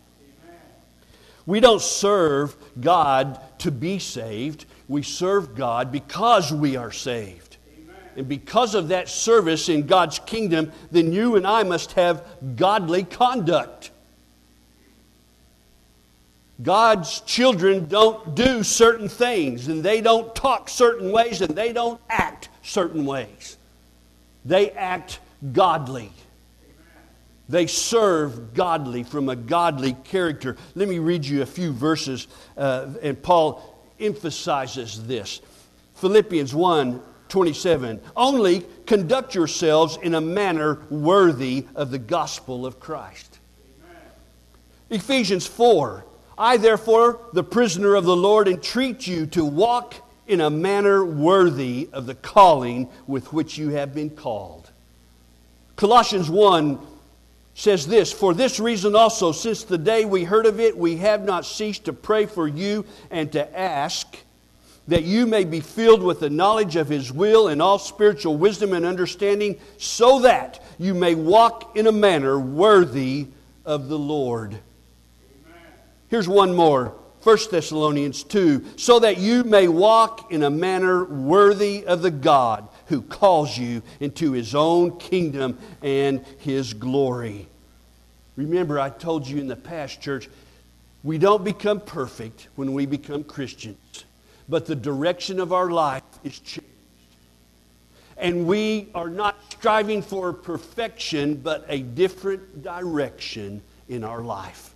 We 1.45 1.59
don't 1.59 1.83
serve 1.83 2.55
God 2.81 3.39
to 3.59 3.69
be 3.69 3.99
saved. 3.99 4.65
We 4.87 5.03
serve 5.03 5.53
God 5.53 5.91
because 5.91 6.51
we 6.51 6.77
are 6.77 6.91
saved. 6.91 7.57
Amen. 7.77 7.95
And 8.15 8.27
because 8.27 8.73
of 8.73 8.87
that 8.87 9.07
service 9.07 9.69
in 9.69 9.85
God's 9.85 10.17
kingdom, 10.17 10.71
then 10.89 11.13
you 11.13 11.35
and 11.35 11.45
I 11.45 11.61
must 11.61 11.91
have 11.91 12.25
godly 12.55 13.03
conduct. 13.03 13.91
God's 16.63 17.19
children 17.19 17.85
don't 17.85 18.33
do 18.33 18.63
certain 18.63 19.09
things, 19.09 19.67
and 19.67 19.83
they 19.83 20.01
don't 20.01 20.33
talk 20.33 20.69
certain 20.69 21.11
ways, 21.11 21.41
and 21.41 21.55
they 21.55 21.71
don't 21.71 22.01
act 22.09 22.49
certain 22.63 23.05
ways. 23.05 23.57
They 24.45 24.71
act 24.71 25.19
godly. 25.51 26.11
They 27.49 27.67
serve 27.67 28.53
godly 28.53 29.03
from 29.03 29.29
a 29.29 29.35
godly 29.35 29.93
character. 30.05 30.57
Let 30.75 30.87
me 30.87 30.99
read 30.99 31.25
you 31.25 31.41
a 31.41 31.45
few 31.45 31.73
verses, 31.73 32.27
uh, 32.57 32.87
and 33.01 33.21
Paul 33.21 33.61
emphasizes 33.99 35.05
this. 35.05 35.41
Philippians 35.95 36.53
1 36.55 37.01
27. 37.29 37.99
Only 38.15 38.63
conduct 38.85 39.33
yourselves 39.33 39.97
in 40.03 40.13
a 40.13 40.21
manner 40.21 40.79
worthy 40.91 41.65
of 41.73 41.89
the 41.89 41.97
gospel 41.97 42.63
of 42.63 42.79
Christ. 42.79 43.39
Amen. 43.81 44.01
Ephesians 44.91 45.47
4. 45.47 46.05
I, 46.37 46.57
therefore, 46.57 47.19
the 47.33 47.43
prisoner 47.43 47.95
of 47.95 48.03
the 48.05 48.15
Lord, 48.15 48.47
entreat 48.47 49.07
you 49.07 49.25
to 49.27 49.43
walk 49.45 49.95
in 50.27 50.41
a 50.41 50.49
manner 50.49 51.03
worthy 51.03 51.89
of 51.91 52.05
the 52.05 52.15
calling 52.15 52.89
with 53.07 53.33
which 53.33 53.57
you 53.57 53.69
have 53.69 53.93
been 53.93 54.09
called. 54.09 54.69
Colossians 55.75 56.29
1 56.29 56.79
says 57.55 57.85
this 57.87 58.11
For 58.11 58.33
this 58.33 58.59
reason 58.59 58.95
also, 58.95 59.31
since 59.31 59.63
the 59.63 59.77
day 59.77 60.05
we 60.05 60.23
heard 60.23 60.45
of 60.45 60.59
it, 60.59 60.77
we 60.77 60.97
have 60.97 61.23
not 61.23 61.45
ceased 61.45 61.85
to 61.85 61.93
pray 61.93 62.25
for 62.25 62.47
you 62.47 62.85
and 63.11 63.31
to 63.33 63.59
ask 63.59 64.17
that 64.87 65.03
you 65.03 65.25
may 65.25 65.45
be 65.45 65.61
filled 65.61 66.03
with 66.03 66.19
the 66.19 66.29
knowledge 66.29 66.75
of 66.75 66.89
His 66.89 67.11
will 67.11 67.47
and 67.47 67.61
all 67.61 67.79
spiritual 67.79 68.37
wisdom 68.37 68.73
and 68.73 68.85
understanding, 68.85 69.57
so 69.77 70.19
that 70.21 70.61
you 70.77 70.93
may 70.93 71.15
walk 71.15 71.77
in 71.77 71.87
a 71.87 71.91
manner 71.91 72.37
worthy 72.37 73.27
of 73.65 73.87
the 73.87 73.97
Lord. 73.97 74.51
Amen. 74.51 75.61
Here's 76.09 76.27
one 76.27 76.53
more 76.53 76.93
1 77.23 77.37
Thessalonians 77.51 78.23
2 78.23 78.65
so 78.75 78.99
that 78.99 79.17
you 79.17 79.45
may 79.45 79.69
walk 79.69 80.31
in 80.31 80.43
a 80.43 80.49
manner 80.49 81.05
worthy 81.05 81.85
of 81.85 82.01
the 82.01 82.11
God 82.11 82.67
who 82.87 83.01
calls 83.01 83.57
you 83.57 83.81
into 84.01 84.33
his 84.33 84.53
own 84.53 84.97
kingdom 84.99 85.57
and 85.81 86.25
his 86.39 86.73
glory. 86.73 87.47
Remember, 88.35 88.77
I 88.77 88.89
told 88.89 89.25
you 89.25 89.39
in 89.39 89.47
the 89.47 89.55
past, 89.55 90.01
church, 90.01 90.29
we 91.03 91.17
don't 91.17 91.45
become 91.45 91.79
perfect 91.79 92.49
when 92.55 92.73
we 92.73 92.85
become 92.85 93.23
Christians, 93.23 94.05
but 94.49 94.65
the 94.65 94.75
direction 94.75 95.39
of 95.39 95.53
our 95.53 95.69
life 95.69 96.03
is 96.25 96.37
changed. 96.39 96.67
And 98.17 98.45
we 98.47 98.89
are 98.93 99.09
not 99.09 99.37
striving 99.49 100.01
for 100.01 100.33
perfection, 100.33 101.35
but 101.35 101.65
a 101.69 101.79
different 101.79 102.63
direction 102.63 103.61
in 103.87 104.03
our 104.03 104.21
life. 104.21 104.75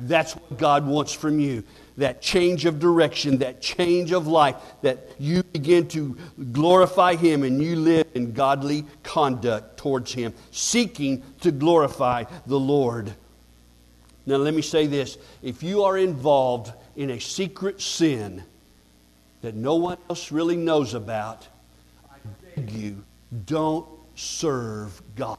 That's 0.00 0.34
what 0.34 0.58
God 0.58 0.86
wants 0.86 1.12
from 1.12 1.40
you 1.40 1.64
that 1.96 2.20
change 2.20 2.64
of 2.64 2.78
direction, 2.78 3.38
that 3.38 3.60
change 3.60 4.12
of 4.12 4.26
life, 4.26 4.56
that 4.82 4.98
you 5.18 5.42
begin 5.42 5.88
to 5.88 6.16
glorify 6.52 7.14
Him 7.14 7.42
and 7.42 7.62
you 7.62 7.76
live 7.76 8.06
in 8.14 8.32
godly 8.32 8.84
conduct 9.02 9.78
towards 9.78 10.12
Him, 10.12 10.34
seeking 10.50 11.22
to 11.40 11.50
glorify 11.50 12.24
the 12.46 12.58
Lord. 12.58 13.14
Now, 14.26 14.36
let 14.36 14.54
me 14.54 14.62
say 14.62 14.86
this 14.86 15.18
if 15.42 15.62
you 15.62 15.84
are 15.84 15.96
involved 15.96 16.72
in 16.96 17.10
a 17.10 17.20
secret 17.20 17.80
sin 17.80 18.42
that 19.42 19.54
no 19.54 19.76
one 19.76 19.98
else 20.10 20.32
really 20.32 20.56
knows 20.56 20.94
about, 20.94 21.46
I 22.10 22.16
beg 22.56 22.72
you, 22.72 23.04
don't 23.44 23.86
serve 24.16 25.00
God. 25.14 25.38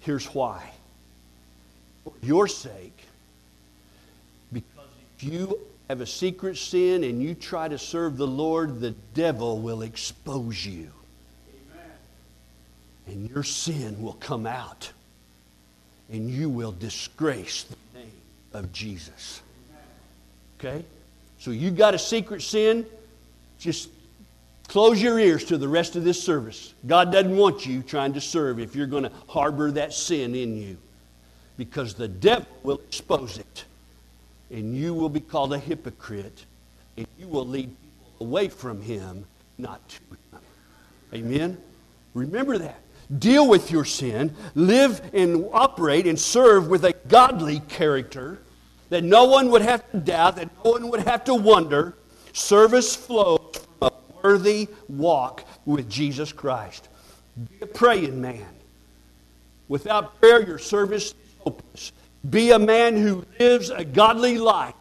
Here's 0.00 0.26
why. 0.26 0.70
For 2.04 2.12
your 2.22 2.46
sake, 2.46 2.93
you 5.24 5.58
have 5.88 6.00
a 6.00 6.06
secret 6.06 6.56
sin 6.56 7.04
and 7.04 7.22
you 7.22 7.34
try 7.34 7.68
to 7.68 7.78
serve 7.78 8.16
the 8.16 8.26
Lord, 8.26 8.80
the 8.80 8.92
devil 9.14 9.58
will 9.58 9.82
expose 9.82 10.64
you. 10.64 10.90
Amen. 11.72 11.90
And 13.06 13.30
your 13.30 13.42
sin 13.42 14.02
will 14.02 14.14
come 14.14 14.46
out. 14.46 14.90
And 16.10 16.30
you 16.30 16.48
will 16.48 16.72
disgrace 16.72 17.64
the 17.64 17.98
name 17.98 18.10
of 18.52 18.72
Jesus. 18.72 19.42
Okay? 20.58 20.84
So 21.38 21.50
you 21.50 21.70
got 21.70 21.94
a 21.94 21.98
secret 21.98 22.42
sin, 22.42 22.86
just 23.58 23.90
close 24.68 25.00
your 25.00 25.18
ears 25.18 25.44
to 25.46 25.58
the 25.58 25.68
rest 25.68 25.96
of 25.96 26.04
this 26.04 26.22
service. 26.22 26.72
God 26.86 27.12
doesn't 27.12 27.36
want 27.36 27.66
you 27.66 27.82
trying 27.82 28.14
to 28.14 28.20
serve 28.20 28.58
if 28.58 28.74
you're 28.74 28.86
going 28.86 29.04
to 29.04 29.12
harbor 29.28 29.70
that 29.72 29.92
sin 29.92 30.34
in 30.34 30.56
you. 30.56 30.76
Because 31.56 31.94
the 31.94 32.08
devil 32.08 32.48
will 32.62 32.80
expose 32.88 33.38
it 33.38 33.64
and 34.54 34.76
you 34.76 34.94
will 34.94 35.08
be 35.08 35.20
called 35.20 35.52
a 35.52 35.58
hypocrite, 35.58 36.46
and 36.96 37.06
you 37.18 37.26
will 37.26 37.46
lead 37.46 37.68
people 37.68 38.26
away 38.26 38.48
from 38.48 38.80
him, 38.80 39.26
not 39.58 39.86
to 39.88 40.00
him. 40.10 40.40
Amen? 41.12 41.58
Remember 42.14 42.56
that. 42.58 42.80
Deal 43.18 43.48
with 43.48 43.72
your 43.72 43.84
sin, 43.84 44.34
live 44.54 45.02
and 45.12 45.48
operate 45.52 46.06
and 46.06 46.18
serve 46.18 46.68
with 46.68 46.84
a 46.84 46.92
godly 47.08 47.60
character 47.68 48.38
that 48.90 49.02
no 49.02 49.24
one 49.24 49.50
would 49.50 49.62
have 49.62 49.90
to 49.90 49.98
doubt, 49.98 50.36
that 50.36 50.50
no 50.64 50.70
one 50.70 50.88
would 50.88 51.00
have 51.00 51.24
to 51.24 51.34
wonder. 51.34 51.94
Service 52.32 52.94
flows 52.94 53.40
from 53.78 53.90
a 53.90 53.92
worthy 54.22 54.68
walk 54.88 55.44
with 55.66 55.90
Jesus 55.90 56.32
Christ. 56.32 56.88
Be 57.36 57.56
a 57.62 57.66
praying 57.66 58.20
man. 58.20 58.46
Without 59.66 60.20
prayer, 60.20 60.46
your 60.46 60.58
service 60.58 61.06
is 61.08 61.14
hopeless. 61.40 61.92
Be 62.28 62.52
a 62.52 62.58
man 62.58 62.96
who 62.96 63.24
lives 63.38 63.70
a 63.70 63.84
godly 63.84 64.38
life. 64.38 64.74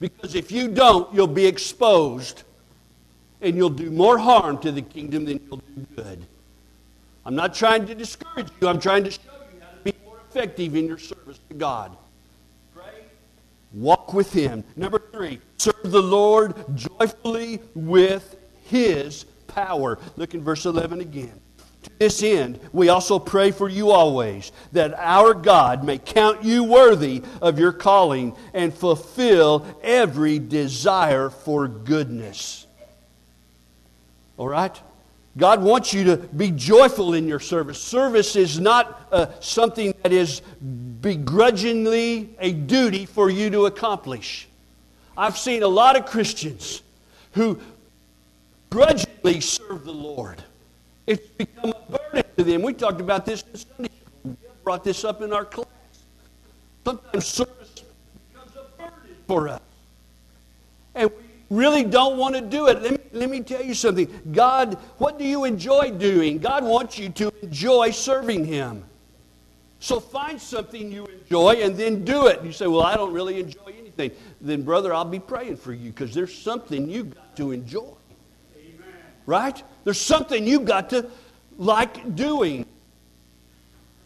Because 0.00 0.34
if 0.34 0.50
you 0.50 0.68
don't, 0.68 1.12
you'll 1.14 1.26
be 1.26 1.46
exposed 1.46 2.42
and 3.40 3.56
you'll 3.56 3.70
do 3.70 3.90
more 3.90 4.18
harm 4.18 4.58
to 4.58 4.72
the 4.72 4.82
kingdom 4.82 5.24
than 5.24 5.40
you'll 5.46 5.58
do 5.58 5.86
good. 5.96 6.26
I'm 7.26 7.34
not 7.34 7.54
trying 7.54 7.86
to 7.86 7.94
discourage 7.94 8.48
you, 8.60 8.68
I'm 8.68 8.80
trying 8.80 9.04
to 9.04 9.10
show 9.10 9.20
you 9.24 9.60
how 9.60 9.70
to 9.70 9.92
be 9.92 9.94
more 10.04 10.18
effective 10.28 10.74
in 10.76 10.86
your 10.86 10.98
service 10.98 11.38
to 11.48 11.54
God. 11.54 11.96
Pray, 12.74 12.84
walk 13.72 14.12
with 14.12 14.32
Him. 14.32 14.64
Number 14.76 14.98
three, 14.98 15.40
serve 15.58 15.90
the 15.90 16.02
Lord 16.02 16.54
joyfully 16.74 17.60
with 17.74 18.36
His 18.64 19.24
power. 19.46 19.98
Look 20.16 20.34
in 20.34 20.42
verse 20.42 20.66
11 20.66 21.00
again. 21.00 21.40
This 22.04 22.22
end, 22.22 22.60
we 22.74 22.90
also 22.90 23.18
pray 23.18 23.50
for 23.50 23.66
you 23.66 23.90
always, 23.90 24.52
that 24.72 24.92
our 24.98 25.32
God 25.32 25.84
may 25.84 25.96
count 25.96 26.44
you 26.44 26.62
worthy 26.62 27.22
of 27.40 27.58
your 27.58 27.72
calling 27.72 28.36
and 28.52 28.74
fulfill 28.74 29.66
every 29.82 30.38
desire 30.38 31.30
for 31.30 31.66
goodness. 31.66 32.66
All 34.36 34.46
right? 34.46 34.78
God 35.38 35.62
wants 35.62 35.94
you 35.94 36.04
to 36.04 36.18
be 36.18 36.50
joyful 36.50 37.14
in 37.14 37.26
your 37.26 37.40
service. 37.40 37.80
Service 37.80 38.36
is 38.36 38.60
not 38.60 39.08
uh, 39.10 39.28
something 39.40 39.94
that 40.02 40.12
is 40.12 40.42
begrudgingly 41.00 42.28
a 42.38 42.52
duty 42.52 43.06
for 43.06 43.30
you 43.30 43.48
to 43.48 43.64
accomplish. 43.64 44.46
I've 45.16 45.38
seen 45.38 45.62
a 45.62 45.68
lot 45.68 45.96
of 45.96 46.04
Christians 46.04 46.82
who 47.32 47.58
grudgingly 48.68 49.40
serve 49.40 49.84
the 49.84 49.94
Lord. 49.94 50.44
It's 51.06 51.26
become 51.28 51.72
a 51.72 51.92
burden 51.92 52.24
to 52.36 52.44
them. 52.44 52.62
We 52.62 52.72
talked 52.72 53.00
about 53.00 53.26
this 53.26 53.44
in 53.52 53.58
Sunday 53.58 53.90
school. 54.00 54.14
We 54.24 54.36
brought 54.62 54.84
this 54.84 55.04
up 55.04 55.20
in 55.22 55.32
our 55.32 55.44
class. 55.44 55.68
Sometimes 56.84 57.26
service 57.26 57.82
becomes 58.32 58.52
a 58.56 58.82
burden 58.82 59.16
for 59.26 59.48
us. 59.48 59.60
And 60.94 61.10
we 61.50 61.56
really 61.56 61.84
don't 61.84 62.16
want 62.16 62.34
to 62.34 62.40
do 62.40 62.68
it. 62.68 62.82
Let 62.82 62.92
me, 62.92 62.98
let 63.12 63.30
me 63.30 63.40
tell 63.40 63.62
you 63.62 63.74
something. 63.74 64.08
God, 64.32 64.74
what 64.98 65.18
do 65.18 65.24
you 65.24 65.44
enjoy 65.44 65.90
doing? 65.90 66.38
God 66.38 66.64
wants 66.64 66.98
you 66.98 67.10
to 67.10 67.32
enjoy 67.42 67.90
serving 67.90 68.44
Him. 68.44 68.84
So 69.80 70.00
find 70.00 70.40
something 70.40 70.90
you 70.90 71.04
enjoy 71.04 71.56
and 71.62 71.76
then 71.76 72.04
do 72.06 72.28
it. 72.28 72.42
You 72.42 72.52
say, 72.52 72.66
Well, 72.66 72.82
I 72.82 72.96
don't 72.96 73.12
really 73.12 73.40
enjoy 73.40 73.74
anything. 73.78 74.12
Then, 74.40 74.62
brother, 74.62 74.94
I'll 74.94 75.04
be 75.04 75.20
praying 75.20 75.56
for 75.56 75.74
you 75.74 75.90
because 75.90 76.14
there's 76.14 76.34
something 76.34 76.88
you've 76.88 77.14
got 77.14 77.36
to 77.36 77.52
enjoy. 77.52 77.92
Amen. 78.56 78.94
Right? 79.26 79.62
There's 79.84 80.00
something 80.00 80.46
you've 80.46 80.64
got 80.64 80.90
to 80.90 81.10
like 81.58 82.16
doing. 82.16 82.66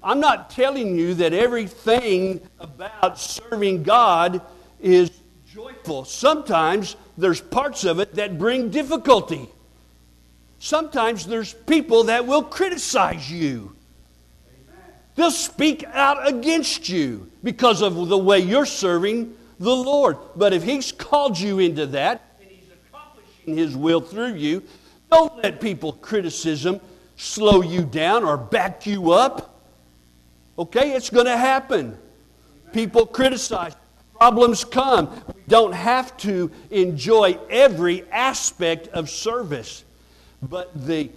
I'm 0.03 0.21
not 0.21 0.51
telling 0.51 0.97
you 0.97 1.15
that 1.15 1.33
everything 1.33 2.41
about 2.59 3.19
serving 3.19 3.83
God 3.83 4.43
is 4.81 5.11
joyful. 5.53 6.05
Sometimes 6.05 6.97
there's 7.17 7.41
parts 7.41 7.85
of 7.85 7.99
it 7.99 8.15
that 8.15 8.39
bring 8.39 8.71
difficulty. 8.71 9.49
Sometimes 10.61 11.27
there's 11.27 11.55
people 11.55 12.05
that 12.05 12.27
will 12.27 12.43
criticize 12.43 13.31
you. 13.31 13.75
They'll 15.15 15.31
speak 15.33 15.85
out 15.85 16.29
against 16.29 16.89
you 16.89 17.29
because 17.43 17.83
of 17.83 18.09
the 18.09 18.19
way 18.19 18.39
you're 18.39 18.67
serving 18.67 19.37
the 19.59 19.75
Lord. 19.75 20.17
But 20.37 20.53
if 20.53 20.63
He's 20.63 20.93
called 20.93 21.39
you 21.39 21.59
into 21.59 21.87
that 21.87 22.37
and 22.41 22.49
He's 22.49 22.71
accomplishing 22.71 23.57
His 23.57 23.77
will 23.77 24.01
through 24.01 24.35
you, 24.35 24.63
don't 25.11 25.43
let 25.43 25.61
people 25.61 25.93
criticism 25.93 26.81
slow 27.17 27.63
you 27.63 27.83
down 27.83 28.25
or 28.25 28.37
back 28.37 28.87
you 28.87 29.13
up. 29.13 29.61
Okay, 30.59 30.93
it's 30.93 31.11
going 31.11 31.27
to 31.27 31.37
happen. 31.37 31.97
People 32.73 33.07
criticize. 33.07 33.75
Problems 34.17 34.65
come. 34.65 35.11
We 35.29 35.43
don't 35.47 35.73
have 35.73 36.17
to 36.19 36.51
enjoy 36.71 37.39
every 37.49 38.05
aspect 38.11 38.89
of 38.89 39.09
service. 39.09 39.85
But 40.43 40.87
the 40.87 41.11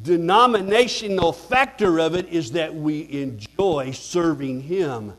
denominational 0.00 1.32
factor 1.32 1.98
of 1.98 2.14
it 2.14 2.28
is 2.28 2.52
that 2.52 2.74
we 2.74 3.10
enjoy 3.10 3.90
serving 3.90 4.62
Him. 4.62 5.14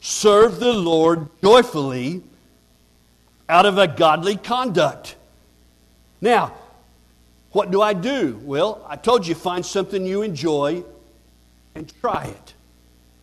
Serve 0.00 0.60
the 0.60 0.72
Lord 0.72 1.28
joyfully 1.42 2.22
out 3.48 3.66
of 3.66 3.78
a 3.78 3.88
godly 3.88 4.36
conduct. 4.36 5.16
Now, 6.20 6.52
what 7.52 7.70
do 7.70 7.80
I 7.80 7.92
do? 7.92 8.40
Well, 8.42 8.84
I 8.88 8.96
told 8.96 9.26
you 9.26 9.34
find 9.34 9.64
something 9.64 10.04
you 10.04 10.22
enjoy 10.22 10.84
and 11.74 11.92
try 12.00 12.24
it 12.24 12.54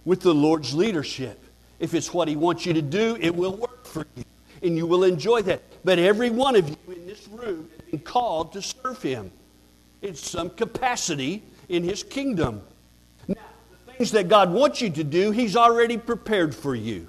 with 0.03 0.21
the 0.21 0.33
Lord's 0.33 0.73
leadership. 0.73 1.39
If 1.79 1.93
it's 1.93 2.13
what 2.13 2.27
He 2.27 2.35
wants 2.35 2.65
you 2.65 2.73
to 2.73 2.81
do, 2.81 3.17
it 3.19 3.35
will 3.35 3.55
work 3.55 3.85
for 3.85 4.05
you 4.15 4.23
and 4.61 4.75
you 4.75 4.87
will 4.87 5.03
enjoy 5.03 5.41
that. 5.43 5.61
But 5.83 5.99
every 5.99 6.29
one 6.29 6.55
of 6.55 6.67
you 6.67 6.77
in 6.87 7.05
this 7.05 7.27
room 7.27 7.69
has 7.77 7.89
been 7.91 7.99
called 7.99 8.53
to 8.53 8.61
serve 8.61 9.01
Him 9.01 9.31
in 10.01 10.15
some 10.15 10.49
capacity 10.49 11.43
in 11.69 11.83
His 11.83 12.03
kingdom. 12.03 12.61
Now, 13.27 13.35
the 13.85 13.93
things 13.93 14.11
that 14.11 14.27
God 14.27 14.51
wants 14.51 14.81
you 14.81 14.89
to 14.91 15.03
do, 15.03 15.31
He's 15.31 15.55
already 15.55 15.97
prepared 15.97 16.55
for 16.55 16.73
you. 16.75 17.07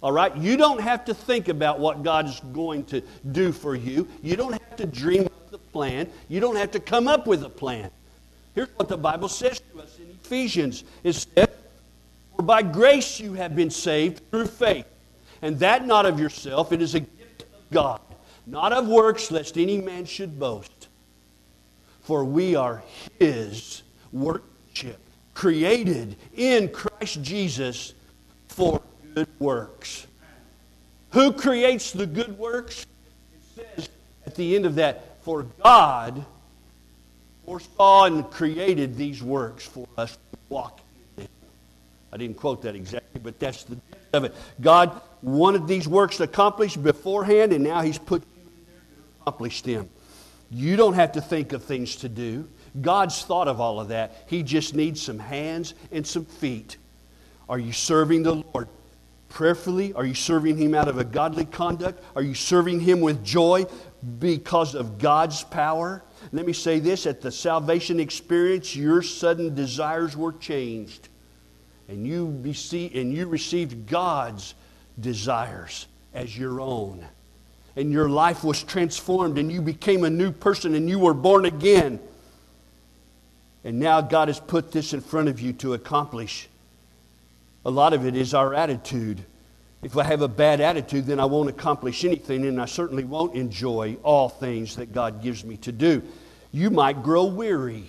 All 0.00 0.12
right? 0.12 0.34
You 0.36 0.56
don't 0.56 0.80
have 0.80 1.04
to 1.06 1.14
think 1.14 1.48
about 1.48 1.80
what 1.80 2.02
God 2.02 2.26
is 2.26 2.40
going 2.52 2.84
to 2.86 3.02
do 3.32 3.52
for 3.52 3.74
you. 3.74 4.06
You 4.22 4.36
don't 4.36 4.52
have 4.52 4.76
to 4.76 4.86
dream 4.86 5.26
up 5.26 5.50
the 5.50 5.58
plan. 5.58 6.08
You 6.28 6.40
don't 6.40 6.56
have 6.56 6.70
to 6.72 6.80
come 6.80 7.08
up 7.08 7.26
with 7.26 7.42
a 7.42 7.48
plan. 7.48 7.90
Here's 8.54 8.68
what 8.76 8.88
the 8.88 8.96
Bible 8.96 9.28
says 9.28 9.60
to 9.72 9.82
us 9.82 9.98
in 9.98 10.10
Ephesians 10.10 10.84
it 11.02 11.14
says, 11.14 11.48
For 12.36 12.42
by 12.42 12.62
grace 12.62 13.18
you 13.20 13.34
have 13.34 13.56
been 13.56 13.70
saved 13.70 14.22
through 14.30 14.46
faith, 14.46 14.86
and 15.42 15.58
that 15.60 15.86
not 15.86 16.06
of 16.06 16.20
yourself, 16.20 16.72
it 16.72 16.82
is 16.82 16.94
a 16.94 17.00
gift 17.00 17.42
of 17.42 17.70
God, 17.72 18.00
not 18.46 18.72
of 18.72 18.88
works, 18.88 19.30
lest 19.30 19.58
any 19.58 19.78
man 19.78 20.04
should 20.04 20.38
boast. 20.38 20.88
For 22.02 22.24
we 22.24 22.54
are 22.54 22.82
His 23.18 23.82
workmanship, 24.12 24.98
created 25.34 26.16
in 26.34 26.68
Christ 26.68 27.22
Jesus 27.22 27.94
for 28.48 28.82
good 29.14 29.28
works. 29.38 30.06
Who 31.12 31.32
creates 31.32 31.92
the 31.92 32.06
good 32.06 32.38
works? 32.38 32.86
It 33.56 33.66
says 33.76 33.88
at 34.26 34.34
the 34.34 34.56
end 34.56 34.66
of 34.66 34.74
that, 34.76 35.22
for 35.22 35.44
God 35.62 36.24
foresaw 37.48 38.04
and 38.04 38.30
created 38.30 38.94
these 38.94 39.22
works 39.22 39.64
for 39.64 39.88
us 39.96 40.12
to 40.12 40.38
walk 40.50 40.80
in. 41.16 41.26
I 42.12 42.18
didn't 42.18 42.36
quote 42.36 42.60
that 42.62 42.74
exactly, 42.74 43.20
but 43.22 43.38
that's 43.38 43.64
the 43.64 43.76
gist 43.76 44.14
of 44.14 44.24
it. 44.24 44.34
God 44.60 45.00
wanted 45.22 45.66
these 45.66 45.88
works 45.88 46.20
accomplished 46.20 46.82
beforehand, 46.82 47.54
and 47.54 47.64
now 47.64 47.80
He's 47.80 47.96
put 47.96 48.22
you 48.22 48.42
in 48.42 48.50
there 48.66 48.80
to 48.80 49.20
accomplish 49.22 49.62
them. 49.62 49.88
You 50.50 50.76
don't 50.76 50.92
have 50.92 51.12
to 51.12 51.22
think 51.22 51.54
of 51.54 51.64
things 51.64 51.96
to 51.96 52.08
do. 52.10 52.46
God's 52.82 53.22
thought 53.22 53.48
of 53.48 53.62
all 53.62 53.80
of 53.80 53.88
that. 53.88 54.24
He 54.26 54.42
just 54.42 54.74
needs 54.74 55.00
some 55.00 55.18
hands 55.18 55.72
and 55.90 56.06
some 56.06 56.26
feet. 56.26 56.76
Are 57.48 57.58
you 57.58 57.72
serving 57.72 58.24
the 58.24 58.42
Lord? 58.52 58.68
Prayerfully? 59.38 59.92
Are 59.92 60.04
you 60.04 60.14
serving 60.14 60.56
Him 60.56 60.74
out 60.74 60.88
of 60.88 60.98
a 60.98 61.04
godly 61.04 61.44
conduct? 61.44 62.02
Are 62.16 62.22
you 62.22 62.34
serving 62.34 62.80
Him 62.80 63.00
with 63.00 63.24
joy 63.24 63.66
because 64.18 64.74
of 64.74 64.98
God's 64.98 65.44
power? 65.44 66.02
Let 66.32 66.44
me 66.44 66.52
say 66.52 66.80
this 66.80 67.06
at 67.06 67.20
the 67.20 67.30
salvation 67.30 68.00
experience, 68.00 68.74
your 68.74 69.00
sudden 69.00 69.54
desires 69.54 70.16
were 70.16 70.32
changed. 70.32 71.08
And 71.86 72.04
you, 72.04 72.36
received, 72.42 72.96
and 72.96 73.14
you 73.14 73.28
received 73.28 73.86
God's 73.86 74.56
desires 74.98 75.86
as 76.12 76.36
your 76.36 76.60
own. 76.60 77.06
And 77.76 77.92
your 77.92 78.08
life 78.08 78.42
was 78.42 78.64
transformed, 78.64 79.38
and 79.38 79.52
you 79.52 79.62
became 79.62 80.02
a 80.02 80.10
new 80.10 80.32
person, 80.32 80.74
and 80.74 80.90
you 80.90 80.98
were 80.98 81.14
born 81.14 81.44
again. 81.44 82.00
And 83.62 83.78
now 83.78 84.00
God 84.00 84.26
has 84.26 84.40
put 84.40 84.72
this 84.72 84.92
in 84.92 85.00
front 85.00 85.28
of 85.28 85.40
you 85.40 85.52
to 85.52 85.74
accomplish 85.74 86.48
a 87.64 87.70
lot 87.70 87.92
of 87.92 88.06
it 88.06 88.16
is 88.16 88.34
our 88.34 88.54
attitude. 88.54 89.24
If 89.82 89.96
I 89.96 90.04
have 90.04 90.22
a 90.22 90.28
bad 90.28 90.60
attitude, 90.60 91.06
then 91.06 91.20
I 91.20 91.24
won't 91.24 91.48
accomplish 91.48 92.04
anything, 92.04 92.46
and 92.46 92.60
I 92.60 92.64
certainly 92.64 93.04
won't 93.04 93.34
enjoy 93.34 93.96
all 94.02 94.28
things 94.28 94.76
that 94.76 94.92
God 94.92 95.22
gives 95.22 95.44
me 95.44 95.56
to 95.58 95.72
do. 95.72 96.02
You 96.50 96.70
might 96.70 97.02
grow 97.02 97.24
weary 97.24 97.84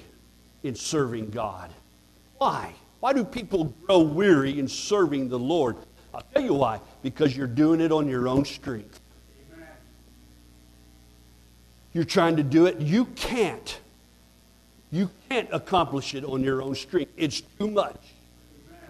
in 0.64 0.76
serving 0.76 1.32
God. 1.32 1.72
Why? 2.38 2.74
Why 3.00 3.14
do 3.14 3.24
people 3.24 3.74
grow 3.86 4.00
weary 4.00 4.60
in 4.60 4.68
serving 4.68 5.30
the 5.30 5.40
Lord? 5.40 5.78
I'll 6.14 6.24
tell 6.34 6.44
you 6.44 6.54
why. 6.54 6.80
Because 7.02 7.36
you're 7.36 7.48
doing 7.48 7.82
it 7.82 7.92
on 7.92 8.08
your 8.08 8.28
own 8.28 8.46
strength. 8.46 9.00
You're 11.94 12.04
trying 12.04 12.36
to 12.38 12.44
do 12.44 12.66
it. 12.66 12.80
You 12.80 13.06
can't. 13.06 13.80
You 14.92 15.10
can't 15.30 15.50
accomplish 15.52 16.14
it 16.14 16.24
on 16.24 16.44
your 16.44 16.62
own 16.62 16.76
strength. 16.76 17.12
It's 17.18 17.42
too 17.42 17.70
much. 17.70 17.98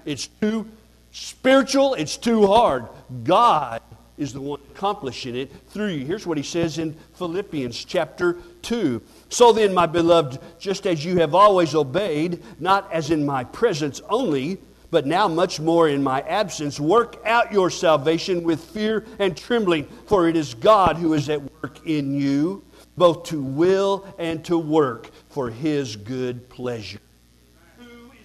It's 0.10 0.26
too 0.26 0.66
spiritual, 1.12 1.94
it's 1.94 2.18
too 2.18 2.48
hard. 2.48 2.88
God 3.24 3.80
is 4.18 4.34
the 4.34 4.42
one 4.42 4.60
accomplishing 4.72 5.36
it 5.36 5.52
through 5.68 5.90
you. 5.90 6.04
Here's 6.04 6.26
what 6.26 6.36
he 6.36 6.44
says 6.44 6.80
in 6.80 6.96
Philippians 7.14 7.86
chapter 7.86 8.38
2. 8.64 9.04
So 9.30 9.54
then, 9.54 9.72
my 9.72 9.86
beloved, 9.86 10.40
just 10.58 10.88
as 10.88 11.06
you 11.06 11.20
have 11.20 11.36
always 11.36 11.76
obeyed, 11.76 12.42
not 12.60 12.92
as 12.92 13.12
in 13.12 13.24
my 13.24 13.44
presence 13.44 14.02
only, 14.10 14.58
but 14.90 15.06
now 15.06 15.28
much 15.28 15.60
more 15.60 15.88
in 15.90 16.02
my 16.02 16.22
absence, 16.22 16.80
work 16.80 17.22
out 17.24 17.54
your 17.54 17.70
salvation 17.70 18.42
with 18.42 18.64
fear 18.64 19.06
and 19.20 19.38
trembling, 19.38 19.86
for 20.08 20.28
it 20.28 20.36
is 20.36 20.56
God 20.56 20.98
who 20.98 21.14
is 21.14 21.30
at 21.30 21.44
work 21.62 21.86
in 21.86 22.20
you, 22.20 22.64
both 22.98 23.26
to 23.26 23.40
will 23.40 24.08
and 24.18 24.44
to 24.46 24.58
work 24.58 25.12
for 25.30 25.52
his 25.52 25.96
good 25.96 26.50
pleasure. 26.50 27.00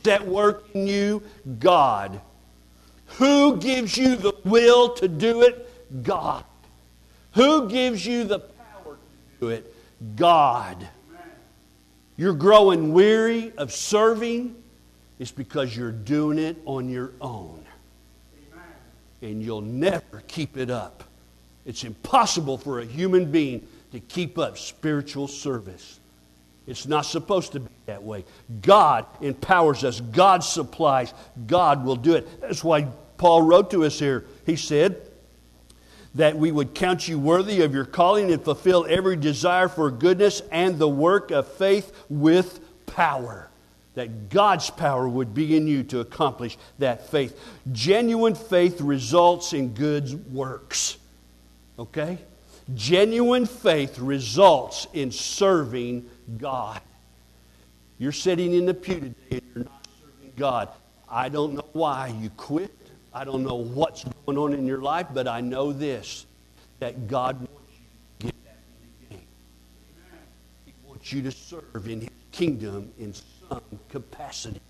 Who 0.04 0.10
is 0.10 0.20
at 0.20 0.26
work 0.26 0.64
in 0.74 0.86
you? 0.86 1.22
God. 1.58 2.20
Who 3.18 3.56
gives 3.56 3.96
you 3.96 4.16
the 4.16 4.34
will 4.44 4.90
to 4.94 5.08
do 5.08 5.42
it? 5.42 6.02
God. 6.02 6.44
Who 7.32 7.68
gives 7.68 8.04
you 8.06 8.24
the 8.24 8.40
power 8.40 8.94
to 8.94 9.40
do 9.40 9.48
it? 9.48 9.74
God. 10.16 10.86
You're 12.16 12.34
growing 12.34 12.92
weary 12.92 13.52
of 13.56 13.72
serving, 13.72 14.54
it's 15.18 15.32
because 15.32 15.76
you're 15.76 15.90
doing 15.90 16.38
it 16.38 16.56
on 16.64 16.88
your 16.88 17.12
own. 17.20 17.64
And 19.22 19.42
you'll 19.42 19.62
never 19.62 20.22
keep 20.28 20.56
it 20.56 20.70
up. 20.70 21.04
It's 21.64 21.82
impossible 21.82 22.58
for 22.58 22.80
a 22.80 22.84
human 22.84 23.30
being 23.32 23.66
to 23.92 24.00
keep 24.00 24.38
up 24.38 24.58
spiritual 24.58 25.28
service. 25.28 25.98
It's 26.66 26.86
not 26.86 27.02
supposed 27.02 27.52
to 27.52 27.60
be 27.60 27.70
that 27.86 28.02
way. 28.02 28.24
God 28.62 29.06
empowers 29.20 29.84
us, 29.84 30.00
God 30.00 30.42
supplies, 30.42 31.12
God 31.46 31.84
will 31.84 31.96
do 31.96 32.14
it. 32.14 32.40
That's 32.40 32.64
why 32.64 32.88
Paul 33.18 33.42
wrote 33.42 33.70
to 33.72 33.84
us 33.84 33.98
here. 33.98 34.24
He 34.46 34.56
said, 34.56 35.10
that 36.14 36.36
we 36.36 36.52
would 36.52 36.74
count 36.74 37.08
you 37.08 37.18
worthy 37.18 37.62
of 37.62 37.74
your 37.74 37.84
calling 37.84 38.30
and 38.30 38.42
fulfill 38.42 38.86
every 38.88 39.16
desire 39.16 39.68
for 39.68 39.90
goodness 39.90 40.42
and 40.52 40.78
the 40.78 40.88
work 40.88 41.30
of 41.30 41.46
faith 41.54 41.92
with 42.08 42.60
power. 42.86 43.50
That 43.94 44.28
God's 44.28 44.70
power 44.70 45.08
would 45.08 45.34
be 45.34 45.56
in 45.56 45.66
you 45.66 45.82
to 45.84 46.00
accomplish 46.00 46.56
that 46.78 47.10
faith. 47.10 47.38
Genuine 47.72 48.34
faith 48.34 48.80
results 48.80 49.52
in 49.52 49.74
good 49.74 50.32
works. 50.32 50.98
Okay? 51.78 52.18
Genuine 52.74 53.46
faith 53.46 53.98
results 53.98 54.86
in 54.92 55.10
serving 55.10 56.08
God. 56.38 56.80
You're 57.98 58.12
sitting 58.12 58.54
in 58.54 58.66
the 58.66 58.74
pew 58.74 59.00
today 59.00 59.14
and 59.30 59.42
you're 59.54 59.64
not 59.64 59.88
serving 60.00 60.32
God. 60.36 60.68
I 61.08 61.28
don't 61.28 61.54
know 61.54 61.66
why 61.72 62.08
you 62.20 62.30
quit. 62.30 62.74
I 63.12 63.24
don't 63.24 63.44
know 63.44 63.54
what's 63.54 64.04
going 64.26 64.36
on 64.36 64.52
in 64.52 64.66
your 64.66 64.82
life, 64.82 65.06
but 65.14 65.28
I 65.28 65.40
know 65.40 65.72
this 65.72 66.26
that 66.80 67.06
God 67.06 67.36
wants 67.38 67.72
you 67.78 67.86
to 68.18 68.26
get 68.26 68.44
back 68.44 68.56
in 68.82 69.08
the 69.08 69.14
game. 69.14 69.26
He 70.66 70.72
wants 70.86 71.12
you 71.12 71.22
to 71.22 71.30
serve 71.30 71.88
in 71.88 72.00
His 72.00 72.10
kingdom 72.32 72.92
in 72.98 73.14
some 73.14 73.62
capacity. 73.88 74.60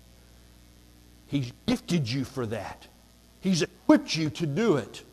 He's 1.27 1.51
gifted 1.65 2.09
you 2.09 2.23
for 2.23 2.45
that, 2.45 2.87
He's 3.41 3.63
equipped 3.63 4.15
you 4.15 4.29
to 4.29 4.45
do 4.45 4.77
it. 4.77 5.03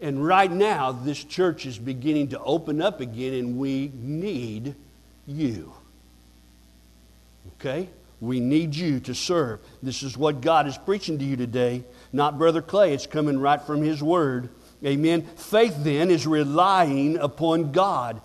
And 0.00 0.26
right 0.26 0.50
now, 0.50 0.90
this 0.90 1.22
church 1.22 1.64
is 1.64 1.78
beginning 1.78 2.30
to 2.30 2.40
open 2.40 2.82
up 2.82 3.00
again, 3.00 3.34
and 3.34 3.56
we 3.56 3.92
need 3.94 4.74
you. 5.26 5.72
Okay? 7.56 7.88
We 8.20 8.38
need 8.38 8.74
you 8.74 9.00
to 9.00 9.14
serve. 9.14 9.60
This 9.82 10.02
is 10.02 10.16
what 10.16 10.40
God 10.40 10.68
is 10.68 10.78
preaching 10.78 11.18
to 11.18 11.24
you 11.24 11.36
today, 11.36 11.84
not 12.12 12.38
Brother 12.38 12.62
Clay. 12.62 12.94
It's 12.94 13.06
coming 13.06 13.38
right 13.38 13.60
from 13.60 13.82
His 13.82 14.02
Word. 14.02 14.50
Amen. 14.84 15.22
Faith 15.36 15.76
then 15.78 16.10
is 16.10 16.26
relying 16.26 17.18
upon 17.18 17.72
God. 17.72 18.20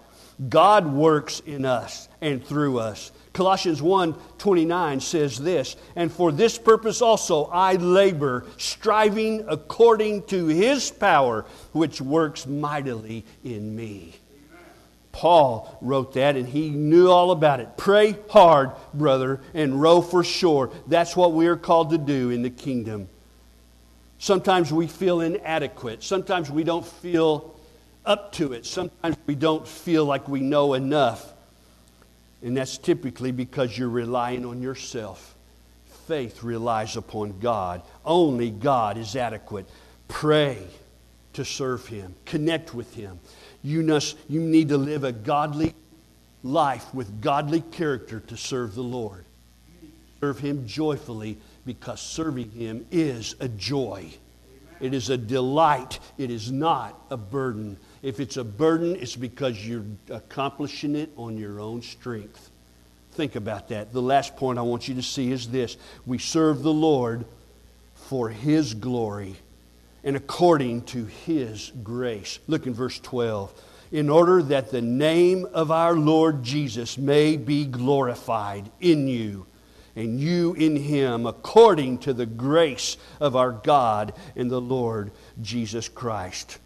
God 0.50 0.86
works 0.86 1.40
in 1.40 1.66
us 1.66 2.10
and 2.22 2.46
through 2.46 2.78
us. 2.78 3.12
Colossians 3.34 3.82
1 3.82 4.14
29 4.38 5.00
says 5.00 5.38
this, 5.38 5.76
and 5.96 6.12
for 6.12 6.32
this 6.32 6.58
purpose 6.58 7.02
also 7.02 7.46
I 7.46 7.74
labor, 7.74 8.46
striving 8.58 9.46
according 9.48 10.24
to 10.24 10.48
his 10.48 10.92
power, 10.92 11.46
which 11.72 12.02
works 12.02 12.46
mightily 12.46 13.26
in 13.44 13.76
me. 13.76 14.16
Paul 15.18 15.76
wrote 15.82 16.14
that 16.14 16.36
and 16.36 16.48
he 16.48 16.70
knew 16.70 17.10
all 17.10 17.32
about 17.32 17.60
it. 17.60 17.76
Pray 17.76 18.16
hard, 18.30 18.70
brother, 18.94 19.42
and 19.56 19.82
row 19.82 20.00
for 20.00 20.24
shore. 20.24 20.70
That's 20.86 21.16
what 21.16 21.34
we 21.34 21.48
are 21.48 21.56
called 21.56 21.90
to 21.90 21.98
do 21.98 22.30
in 22.30 22.44
the 22.44 22.52
kingdom. 22.52 23.10
Sometimes 24.20 24.72
we 24.72 24.86
feel 24.86 25.22
inadequate. 25.22 26.04
Sometimes 26.04 26.52
we 26.52 26.64
don't 26.64 26.86
feel 26.86 27.56
up 28.06 28.32
to 28.34 28.54
it. 28.54 28.68
Sometimes 28.68 29.18
we 29.26 29.34
don't 29.34 29.68
feel 29.68 30.06
like 30.06 30.28
we 30.28 30.40
know 30.40 30.76
enough. 30.76 31.34
And 32.44 32.56
that's 32.56 32.78
typically 32.78 33.32
because 33.32 33.76
you're 33.76 33.90
relying 33.90 34.46
on 34.46 34.62
yourself. 34.62 35.36
Faith 36.06 36.44
relies 36.44 36.96
upon 36.96 37.40
God. 37.40 37.82
Only 38.06 38.52
God 38.52 39.00
is 39.00 39.16
adequate. 39.16 39.68
Pray 40.08 40.60
to 41.38 41.46
serve 41.46 41.86
Him, 41.86 42.16
connect 42.26 42.74
with 42.74 42.96
Him. 42.96 43.20
You, 43.64 43.84
must, 43.84 44.18
you 44.28 44.42
need 44.42 44.70
to 44.70 44.78
live 44.78 45.04
a 45.04 45.12
godly 45.12 45.76
life 46.44 46.92
with 46.96 47.22
godly 47.22 47.62
character 47.62 48.20
to 48.22 48.36
serve 48.36 48.74
the 48.74 48.82
Lord. 48.82 49.24
Serve 50.20 50.40
Him 50.40 50.66
joyfully 50.66 51.38
because 51.64 52.02
serving 52.02 52.50
Him 52.50 52.88
is 52.90 53.36
a 53.40 53.48
joy. 53.48 54.12
It 54.80 54.96
is 54.96 55.12
a 55.12 55.18
delight. 55.18 56.00
It 56.18 56.32
is 56.32 56.52
not 56.52 57.00
a 57.12 57.18
burden. 57.18 57.78
If 58.02 58.20
it's 58.20 58.38
a 58.38 58.44
burden, 58.44 58.96
it's 58.96 59.16
because 59.16 59.64
you're 59.64 59.86
accomplishing 60.10 60.96
it 60.96 61.12
on 61.18 61.38
your 61.38 61.60
own 61.60 61.84
strength. 61.84 62.50
Think 63.12 63.36
about 63.36 63.70
that. 63.70 63.94
The 63.94 64.02
last 64.02 64.36
point 64.38 64.58
I 64.58 64.64
want 64.64 64.88
you 64.88 64.96
to 64.96 65.04
see 65.04 65.32
is 65.32 65.50
this 65.50 65.78
we 66.08 66.18
serve 66.18 66.64
the 66.64 66.74
Lord 66.74 67.26
for 67.94 68.30
His 68.30 68.74
glory 68.74 69.36
and 70.08 70.16
according 70.16 70.82
to 70.84 71.04
his 71.04 71.74
grace. 71.84 72.40
Look 72.48 72.66
in 72.66 72.74
verse 72.74 72.98
12. 72.98 73.54
In 73.92 74.10
order 74.10 74.42
that 74.42 74.72
the 74.72 74.82
name 74.82 75.46
of 75.54 75.70
our 75.70 75.96
Lord 75.96 76.44
Jesus 76.44 76.98
may 76.98 77.36
be 77.36 77.66
glorified 77.66 78.72
in 78.80 79.10
you 79.10 79.46
and 79.98 80.18
you 80.18 80.54
in 80.54 80.78
him, 80.78 81.26
according 81.26 81.98
to 81.98 82.14
the 82.14 82.26
grace 82.26 82.96
of 83.20 83.36
our 83.36 83.52
God 83.52 84.14
and 84.38 84.50
the 84.50 84.62
Lord 84.62 85.12
Jesus 85.42 85.90
Christ. 85.90 86.58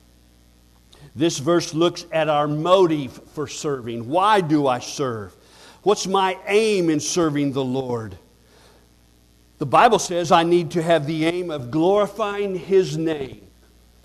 This 1.15 1.39
verse 1.39 1.73
looks 1.73 2.05
at 2.11 2.29
our 2.29 2.47
motive 2.47 3.23
for 3.29 3.47
serving. 3.47 4.07
Why 4.07 4.41
do 4.41 4.67
I 4.67 4.77
serve? 4.77 5.35
What's 5.81 6.05
my 6.05 6.37
aim 6.45 6.91
in 6.91 6.99
serving 6.99 7.53
the 7.53 7.65
Lord? 7.65 8.19
The 9.61 9.67
Bible 9.67 9.99
says 9.99 10.31
I 10.31 10.41
need 10.41 10.71
to 10.71 10.81
have 10.81 11.05
the 11.05 11.27
aim 11.27 11.51
of 11.51 11.69
glorifying 11.69 12.55
His 12.55 12.97
name. 12.97 13.45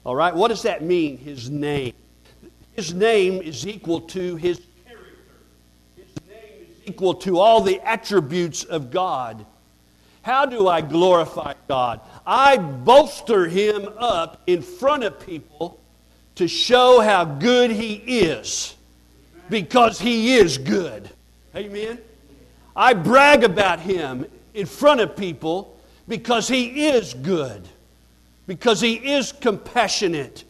All 0.05 0.15
right? 0.15 0.37
What 0.37 0.49
does 0.49 0.61
that 0.65 0.83
mean, 0.83 1.17
His 1.17 1.49
name? 1.49 1.95
His 2.75 2.93
name 2.93 3.41
is 3.41 3.67
equal 3.67 4.03
to 4.03 4.37
His 4.37 4.61
character, 4.85 5.07
His 5.97 6.29
name 6.29 6.67
is 6.69 6.77
equal 6.85 7.15
to 7.15 7.39
all 7.39 7.63
the 7.63 7.81
attributes 7.81 8.65
of 8.65 8.91
God. 8.91 9.47
How 10.21 10.45
do 10.45 10.69
I 10.69 10.83
glorify 10.83 11.55
God? 11.69 12.03
I 12.27 12.59
bolster 12.59 13.47
Him 13.47 13.89
up 13.97 14.43
in 14.47 14.61
front 14.61 15.05
of 15.05 15.25
people 15.25 15.81
to 16.35 16.49
show 16.49 17.01
how 17.01 17.25
good 17.25 17.71
He 17.71 17.95
is 17.95 18.75
because 19.49 19.99
He 19.99 20.35
is 20.37 20.59
good. 20.59 21.09
Amen? 21.55 21.99
I 22.77 22.93
brag 22.93 23.43
about 23.43 23.81
Him 23.81 24.27
in 24.57 24.67
front 24.67 25.01
of 25.01 25.15
people 25.15 25.79
because 26.09 26.49
He 26.49 26.87
is 26.87 27.15
good, 27.15 27.69
because 28.47 28.81
He 28.81 28.95
is 28.95 29.31
compassionate, 29.31 30.45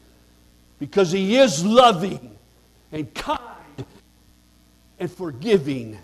because 0.79 1.11
He 1.11 1.37
is 1.37 1.64
loving 1.64 2.37
and 2.92 3.12
kind 3.12 3.40
and 4.99 5.11
forgiving. 5.11 5.99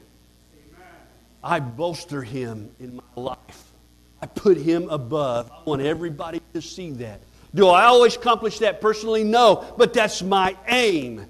I 1.44 1.60
bolster 1.60 2.22
Him 2.22 2.70
in 2.80 2.96
my 2.96 3.22
life. 3.22 3.72
I 4.20 4.26
put 4.26 4.56
Him 4.56 4.88
above. 4.90 5.50
I 5.50 5.62
want 5.64 5.82
everybody 5.82 6.40
to 6.54 6.60
see 6.60 6.90
that. 6.92 7.20
Do 7.54 7.68
I 7.68 7.84
always 7.84 8.16
accomplish 8.16 8.58
that 8.58 8.80
personally? 8.80 9.22
No, 9.22 9.74
but 9.76 9.94
that's 9.94 10.22
my 10.22 10.56
aim. 10.68 11.24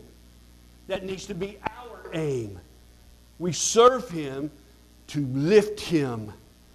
That 0.87 1.04
needs 1.04 1.26
to 1.26 1.35
be 1.35 1.58
our 1.62 1.98
aim. 2.14 2.58
We 3.38 3.52
serve 3.52 4.08
Him 4.08 4.50
to 5.08 5.20
lift 5.26 5.80
Him 5.80 6.32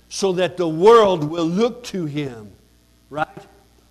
so 0.10 0.34
that 0.34 0.58
the 0.58 0.68
world 0.68 1.24
will 1.24 1.46
look 1.46 1.84
to 1.86 2.06
him. 2.06 2.52
Right? 3.10 3.28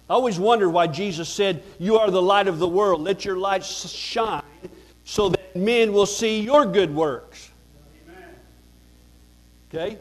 I 0.08 0.12
always 0.12 0.38
wonder 0.38 0.68
why 0.68 0.86
Jesus 0.86 1.28
said, 1.28 1.62
You 1.78 1.98
are 1.98 2.10
the 2.10 2.22
light 2.22 2.48
of 2.48 2.58
the 2.58 2.68
world. 2.68 3.00
Let 3.02 3.24
your 3.24 3.36
light 3.36 3.64
shine 3.64 4.42
so 5.04 5.28
that 5.30 5.56
men 5.56 5.92
will 5.92 6.06
see 6.06 6.40
your 6.40 6.66
good 6.66 6.94
works. 6.94 7.50
Amen. 8.08 8.28
Okay? 9.70 9.98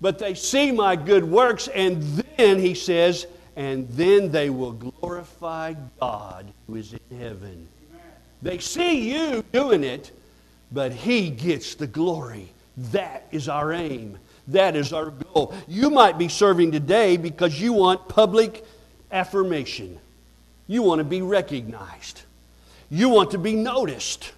But 0.00 0.18
they 0.18 0.34
see 0.34 0.72
my 0.72 0.94
good 0.96 1.24
works, 1.24 1.68
and 1.68 2.02
then, 2.36 2.58
he 2.58 2.74
says, 2.74 3.26
and 3.56 3.88
then 3.90 4.30
they 4.30 4.50
will 4.50 4.72
glorify 4.72 5.74
God 5.98 6.46
who 6.66 6.76
is 6.76 6.92
in 6.92 7.18
heaven. 7.18 7.66
Amen. 7.90 8.02
They 8.42 8.58
see 8.58 9.12
you 9.12 9.42
doing 9.52 9.82
it, 9.82 10.12
but 10.70 10.92
he 10.92 11.30
gets 11.30 11.74
the 11.74 11.86
glory. 11.86 12.52
That 12.92 13.26
is 13.32 13.48
our 13.48 13.72
aim. 13.72 14.18
That 14.48 14.76
is 14.76 14.92
our 14.92 15.10
goal. 15.10 15.54
You 15.66 15.90
might 15.90 16.18
be 16.18 16.28
serving 16.28 16.72
today 16.72 17.16
because 17.16 17.60
you 17.60 17.72
want 17.72 18.08
public 18.08 18.64
affirmation. 19.10 19.98
You 20.66 20.82
want 20.82 21.00
to 21.00 21.04
be 21.04 21.22
recognized. 21.22 22.22
You 22.90 23.08
want 23.08 23.32
to 23.32 23.38
be 23.38 23.54
noticed. 23.54 24.32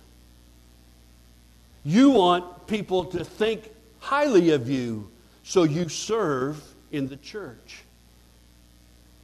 You 1.85 2.11
want 2.11 2.67
people 2.67 3.05
to 3.07 3.25
think 3.25 3.71
highly 4.01 4.51
of 4.51 4.69
you, 4.69 5.11
so 5.43 5.65
you 5.65 5.89
serve 5.89 6.63
in 6.93 7.09
the 7.09 7.17
church. 7.17 7.83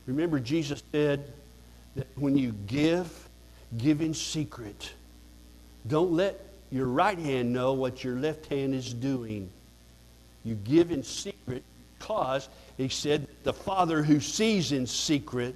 Remember, 0.07 0.39
Jesus 0.39 0.83
said 0.93 1.33
that 1.97 2.07
when 2.17 2.37
you 2.37 2.53
give, 2.67 3.29
give 3.79 4.01
in 4.01 4.13
secret. 4.13 4.93
Don't 5.87 6.13
let 6.13 6.41
your 6.71 6.87
right 6.87 7.19
hand 7.19 7.53
know 7.53 7.73
what 7.73 8.05
your 8.05 8.17
left 8.17 8.47
hand 8.47 8.75
is 8.75 8.93
doing. 8.93 9.51
You 10.45 10.55
give 10.55 10.91
in 10.91 11.03
secret 11.03 11.63
because 11.99 12.49
he 12.77 12.89
said 12.89 13.27
the 13.45 13.53
Father 13.53 14.03
who 14.03 14.21
sees 14.21 14.73
in 14.73 14.87
secret 14.87 15.55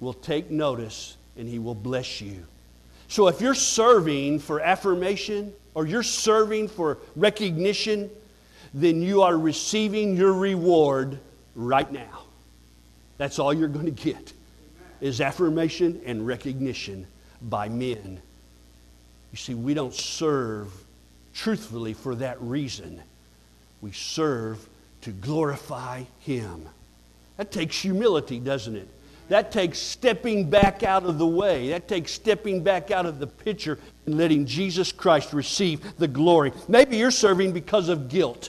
will 0.00 0.12
take 0.12 0.50
notice 0.50 1.16
and 1.36 1.48
he 1.48 1.58
will 1.58 1.74
bless 1.74 2.20
you. 2.20 2.44
So 3.08 3.28
if 3.28 3.40
you're 3.40 3.54
serving 3.54 4.38
for 4.38 4.60
affirmation 4.60 5.52
or 5.74 5.86
you're 5.86 6.02
serving 6.02 6.68
for 6.68 6.98
recognition, 7.16 8.10
then 8.72 9.02
you 9.02 9.22
are 9.22 9.36
receiving 9.36 10.16
your 10.16 10.32
reward 10.32 11.18
right 11.54 11.90
now. 11.90 12.22
That's 13.18 13.38
all 13.38 13.52
you're 13.52 13.68
going 13.68 13.86
to 13.86 13.90
get 13.90 14.32
is 15.00 15.20
affirmation 15.20 16.00
and 16.06 16.26
recognition 16.26 17.06
by 17.42 17.68
men. 17.68 18.20
You 19.32 19.38
see, 19.38 19.54
we 19.54 19.74
don't 19.74 19.94
serve 19.94 20.72
truthfully 21.34 21.94
for 21.94 22.14
that 22.16 22.40
reason. 22.40 23.02
We 23.84 23.92
serve 23.92 24.66
to 25.02 25.10
glorify 25.10 26.04
Him. 26.20 26.66
That 27.36 27.52
takes 27.52 27.78
humility, 27.78 28.40
doesn't 28.40 28.74
it? 28.74 28.88
That 29.28 29.52
takes 29.52 29.78
stepping 29.78 30.48
back 30.48 30.82
out 30.82 31.04
of 31.04 31.18
the 31.18 31.26
way. 31.26 31.68
That 31.68 31.86
takes 31.86 32.10
stepping 32.10 32.62
back 32.62 32.90
out 32.90 33.04
of 33.04 33.18
the 33.18 33.26
picture 33.26 33.78
and 34.06 34.16
letting 34.16 34.46
Jesus 34.46 34.90
Christ 34.90 35.34
receive 35.34 35.98
the 35.98 36.08
glory. 36.08 36.54
Maybe 36.66 36.96
you're 36.96 37.10
serving 37.10 37.52
because 37.52 37.90
of 37.90 38.08
guilt. 38.08 38.48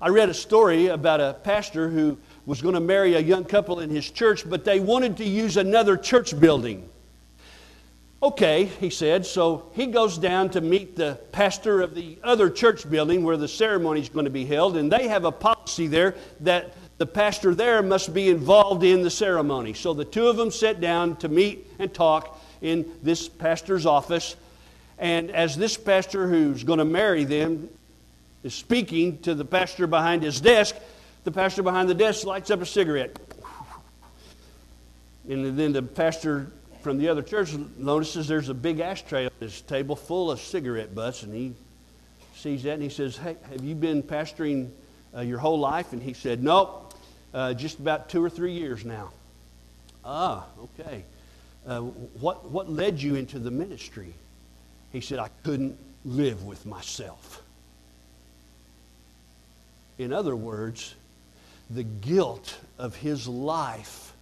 I 0.00 0.08
read 0.08 0.28
a 0.28 0.34
story 0.34 0.88
about 0.88 1.20
a 1.20 1.34
pastor 1.44 1.88
who 1.88 2.18
was 2.46 2.60
going 2.60 2.74
to 2.74 2.80
marry 2.80 3.14
a 3.14 3.20
young 3.20 3.44
couple 3.44 3.78
in 3.78 3.90
his 3.90 4.10
church, 4.10 4.42
but 4.50 4.64
they 4.64 4.80
wanted 4.80 5.18
to 5.18 5.24
use 5.24 5.56
another 5.56 5.96
church 5.96 6.38
building. 6.40 6.88
Okay, 8.24 8.64
he 8.64 8.88
said. 8.88 9.26
So 9.26 9.66
he 9.74 9.84
goes 9.84 10.16
down 10.16 10.48
to 10.50 10.62
meet 10.62 10.96
the 10.96 11.18
pastor 11.30 11.82
of 11.82 11.94
the 11.94 12.16
other 12.24 12.48
church 12.48 12.88
building 12.88 13.22
where 13.22 13.36
the 13.36 13.46
ceremony 13.46 14.00
is 14.00 14.08
going 14.08 14.24
to 14.24 14.30
be 14.30 14.46
held, 14.46 14.78
and 14.78 14.90
they 14.90 15.08
have 15.08 15.26
a 15.26 15.30
policy 15.30 15.88
there 15.88 16.14
that 16.40 16.74
the 16.96 17.04
pastor 17.04 17.54
there 17.54 17.82
must 17.82 18.14
be 18.14 18.30
involved 18.30 18.82
in 18.82 19.02
the 19.02 19.10
ceremony. 19.10 19.74
So 19.74 19.92
the 19.92 20.06
two 20.06 20.26
of 20.28 20.38
them 20.38 20.50
sit 20.50 20.80
down 20.80 21.16
to 21.16 21.28
meet 21.28 21.70
and 21.78 21.92
talk 21.92 22.40
in 22.62 22.90
this 23.02 23.28
pastor's 23.28 23.84
office. 23.84 24.36
And 24.98 25.30
as 25.30 25.54
this 25.54 25.76
pastor 25.76 26.26
who's 26.26 26.64
going 26.64 26.78
to 26.78 26.86
marry 26.86 27.24
them 27.24 27.68
is 28.42 28.54
speaking 28.54 29.18
to 29.18 29.34
the 29.34 29.44
pastor 29.44 29.86
behind 29.86 30.22
his 30.22 30.40
desk, 30.40 30.74
the 31.24 31.30
pastor 31.30 31.62
behind 31.62 31.90
the 31.90 31.94
desk 31.94 32.24
lights 32.24 32.50
up 32.50 32.62
a 32.62 32.66
cigarette. 32.66 33.18
And 35.28 35.58
then 35.58 35.74
the 35.74 35.82
pastor 35.82 36.50
from 36.84 36.98
the 36.98 37.08
other 37.08 37.22
church 37.22 37.54
notices 37.78 38.28
there's 38.28 38.50
a 38.50 38.54
big 38.54 38.78
ashtray 38.78 39.24
on 39.24 39.32
his 39.40 39.62
table 39.62 39.96
full 39.96 40.30
of 40.30 40.38
cigarette 40.38 40.94
butts, 40.94 41.22
and 41.22 41.34
he 41.34 41.54
sees 42.36 42.62
that 42.64 42.74
and 42.74 42.82
he 42.82 42.90
says, 42.90 43.16
Hey, 43.16 43.36
have 43.50 43.64
you 43.64 43.74
been 43.74 44.02
pastoring 44.02 44.68
uh, 45.16 45.22
your 45.22 45.38
whole 45.38 45.58
life? 45.58 45.94
And 45.94 46.02
he 46.02 46.12
said, 46.12 46.42
Nope, 46.42 46.94
uh, 47.32 47.54
just 47.54 47.78
about 47.78 48.10
two 48.10 48.22
or 48.22 48.28
three 48.28 48.52
years 48.52 48.84
now. 48.84 49.10
Ah, 50.04 50.44
okay. 50.62 51.04
Uh, 51.66 51.80
what, 51.80 52.50
what 52.50 52.70
led 52.70 53.00
you 53.00 53.14
into 53.14 53.38
the 53.38 53.50
ministry? 53.50 54.12
He 54.92 55.00
said, 55.00 55.18
I 55.18 55.30
couldn't 55.42 55.78
live 56.04 56.44
with 56.44 56.66
myself. 56.66 57.42
In 59.96 60.12
other 60.12 60.36
words, 60.36 60.94
the 61.70 61.82
guilt 61.82 62.58
of 62.78 62.94
his 62.94 63.26
life 63.26 64.13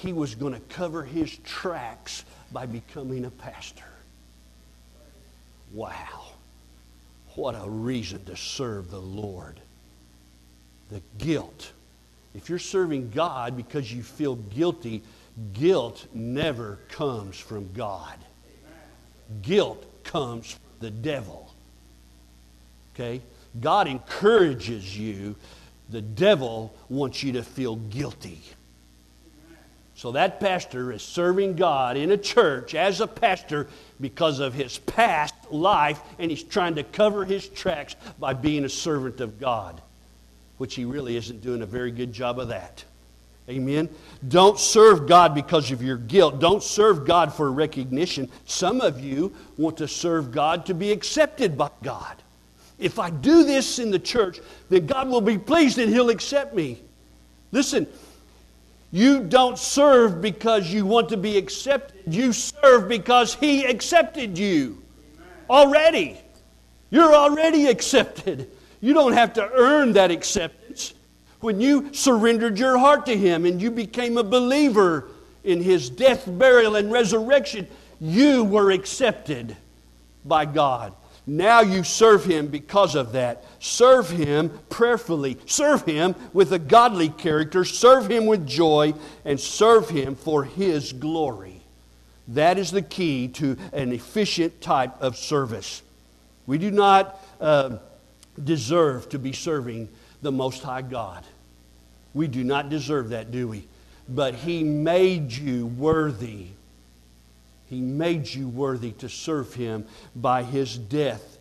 he 0.00 0.14
was 0.14 0.34
going 0.34 0.54
to 0.54 0.60
cover 0.60 1.04
his 1.04 1.36
tracks 1.44 2.24
by 2.52 2.64
becoming 2.64 3.26
a 3.26 3.30
pastor. 3.30 3.84
Wow. 5.72 6.32
What 7.34 7.54
a 7.54 7.68
reason 7.68 8.24
to 8.24 8.36
serve 8.36 8.90
the 8.90 9.00
Lord. 9.00 9.60
The 10.88 11.02
guilt. 11.18 11.72
If 12.34 12.48
you're 12.48 12.58
serving 12.58 13.10
God 13.10 13.58
because 13.58 13.92
you 13.92 14.02
feel 14.02 14.36
guilty, 14.36 15.02
guilt 15.52 16.06
never 16.14 16.78
comes 16.88 17.38
from 17.38 17.70
God. 17.74 18.16
Guilt 19.42 19.84
comes 20.02 20.52
from 20.52 20.60
the 20.80 20.90
devil. 20.90 21.52
Okay? 22.94 23.20
God 23.60 23.86
encourages 23.86 24.96
you. 24.96 25.36
The 25.90 26.00
devil 26.00 26.74
wants 26.88 27.22
you 27.22 27.32
to 27.32 27.42
feel 27.42 27.76
guilty. 27.76 28.40
So 30.00 30.12
that 30.12 30.40
pastor 30.40 30.92
is 30.92 31.02
serving 31.02 31.56
God 31.56 31.98
in 31.98 32.10
a 32.10 32.16
church 32.16 32.74
as 32.74 33.02
a 33.02 33.06
pastor 33.06 33.68
because 34.00 34.40
of 34.40 34.54
his 34.54 34.78
past 34.78 35.34
life, 35.50 36.00
and 36.18 36.30
he's 36.30 36.42
trying 36.42 36.76
to 36.76 36.82
cover 36.82 37.26
his 37.26 37.46
tracks 37.46 37.96
by 38.18 38.32
being 38.32 38.64
a 38.64 38.68
servant 38.70 39.20
of 39.20 39.38
God, 39.38 39.78
which 40.56 40.74
he 40.74 40.86
really 40.86 41.16
isn't 41.16 41.42
doing 41.42 41.60
a 41.60 41.66
very 41.66 41.90
good 41.90 42.14
job 42.14 42.38
of 42.38 42.48
that. 42.48 42.82
Amen. 43.46 43.90
Don't 44.26 44.58
serve 44.58 45.06
God 45.06 45.34
because 45.34 45.70
of 45.70 45.82
your 45.82 45.98
guilt. 45.98 46.40
Don't 46.40 46.62
serve 46.62 47.06
God 47.06 47.34
for 47.34 47.52
recognition. 47.52 48.30
Some 48.46 48.80
of 48.80 49.04
you 49.04 49.36
want 49.58 49.76
to 49.76 49.86
serve 49.86 50.32
God 50.32 50.64
to 50.64 50.72
be 50.72 50.92
accepted 50.92 51.58
by 51.58 51.68
God. 51.82 52.16
If 52.78 52.98
I 52.98 53.10
do 53.10 53.44
this 53.44 53.78
in 53.78 53.90
the 53.90 53.98
church, 53.98 54.40
then 54.70 54.86
God 54.86 55.10
will 55.10 55.20
be 55.20 55.36
pleased 55.36 55.76
and 55.76 55.92
He'll 55.92 56.08
accept 56.08 56.54
me. 56.54 56.80
Listen, 57.52 57.86
you 58.92 59.22
don't 59.22 59.58
serve 59.58 60.20
because 60.20 60.72
you 60.72 60.84
want 60.84 61.10
to 61.10 61.16
be 61.16 61.36
accepted. 61.36 62.02
You 62.12 62.32
serve 62.32 62.88
because 62.88 63.34
He 63.34 63.64
accepted 63.64 64.36
you 64.36 64.82
already. 65.48 66.18
You're 66.90 67.14
already 67.14 67.66
accepted. 67.66 68.50
You 68.80 68.94
don't 68.94 69.12
have 69.12 69.34
to 69.34 69.48
earn 69.52 69.92
that 69.92 70.10
acceptance. 70.10 70.94
When 71.40 71.60
you 71.60 71.94
surrendered 71.94 72.58
your 72.58 72.78
heart 72.78 73.06
to 73.06 73.16
Him 73.16 73.46
and 73.46 73.62
you 73.62 73.70
became 73.70 74.18
a 74.18 74.24
believer 74.24 75.08
in 75.44 75.62
His 75.62 75.88
death, 75.88 76.24
burial, 76.26 76.76
and 76.76 76.90
resurrection, 76.90 77.68
you 78.00 78.44
were 78.44 78.72
accepted 78.72 79.56
by 80.24 80.46
God. 80.46 80.94
Now 81.30 81.60
you 81.60 81.84
serve 81.84 82.24
Him 82.24 82.48
because 82.48 82.96
of 82.96 83.12
that. 83.12 83.44
Serve 83.60 84.10
Him 84.10 84.50
prayerfully. 84.68 85.38
Serve 85.46 85.84
Him 85.84 86.16
with 86.32 86.52
a 86.52 86.58
godly 86.58 87.08
character. 87.08 87.64
Serve 87.64 88.10
Him 88.10 88.26
with 88.26 88.48
joy. 88.48 88.94
And 89.24 89.38
serve 89.38 89.88
Him 89.88 90.16
for 90.16 90.42
His 90.42 90.92
glory. 90.92 91.60
That 92.26 92.58
is 92.58 92.72
the 92.72 92.82
key 92.82 93.28
to 93.28 93.56
an 93.72 93.92
efficient 93.92 94.60
type 94.60 95.00
of 95.00 95.16
service. 95.16 95.82
We 96.48 96.58
do 96.58 96.72
not 96.72 97.24
uh, 97.40 97.76
deserve 98.42 99.08
to 99.10 99.18
be 99.20 99.32
serving 99.32 99.88
the 100.22 100.32
Most 100.32 100.64
High 100.64 100.82
God. 100.82 101.22
We 102.12 102.26
do 102.26 102.42
not 102.42 102.70
deserve 102.70 103.10
that, 103.10 103.30
do 103.30 103.46
we? 103.46 103.68
But 104.08 104.34
He 104.34 104.64
made 104.64 105.30
you 105.30 105.66
worthy 105.66 106.48
he 107.70 107.80
made 107.80 108.26
you 108.26 108.48
worthy 108.48 108.90
to 108.94 109.08
serve 109.08 109.54
Him 109.54 109.86
by 110.16 110.42
His 110.42 110.76
death 110.76 111.38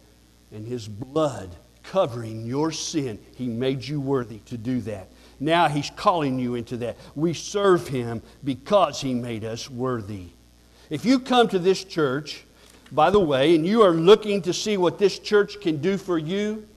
and 0.54 0.64
His 0.64 0.88
blood 0.88 1.50
covering 1.82 2.46
your 2.46 2.72
sin. 2.72 3.18
He 3.36 3.48
made 3.48 3.84
you 3.84 4.00
worthy 4.00 4.38
to 4.46 4.56
do 4.56 4.80
that. 4.82 5.10
Now 5.40 5.68
He's 5.68 5.90
calling 5.90 6.38
you 6.38 6.54
into 6.54 6.78
that. 6.78 6.98
We 7.16 7.34
serve 7.34 7.88
Him 7.88 8.22
because 8.44 9.02
He 9.02 9.16
made 9.16 9.44
us 9.44 9.72
worthy. 9.72 10.28
If 10.92 11.04
you 11.04 11.20
come 11.20 11.48
to 11.48 11.58
this 11.58 11.84
church, 11.84 12.44
by 12.92 13.10
the 13.10 13.20
way, 13.20 13.56
and 13.56 13.66
you 13.66 13.82
are 13.82 13.94
looking 13.94 14.44
to 14.44 14.54
see 14.54 14.78
what 14.78 15.00
this 15.00 15.18
church 15.18 15.60
can 15.60 15.78
do 15.78 15.98
for 15.98 16.20
you, 16.20 16.68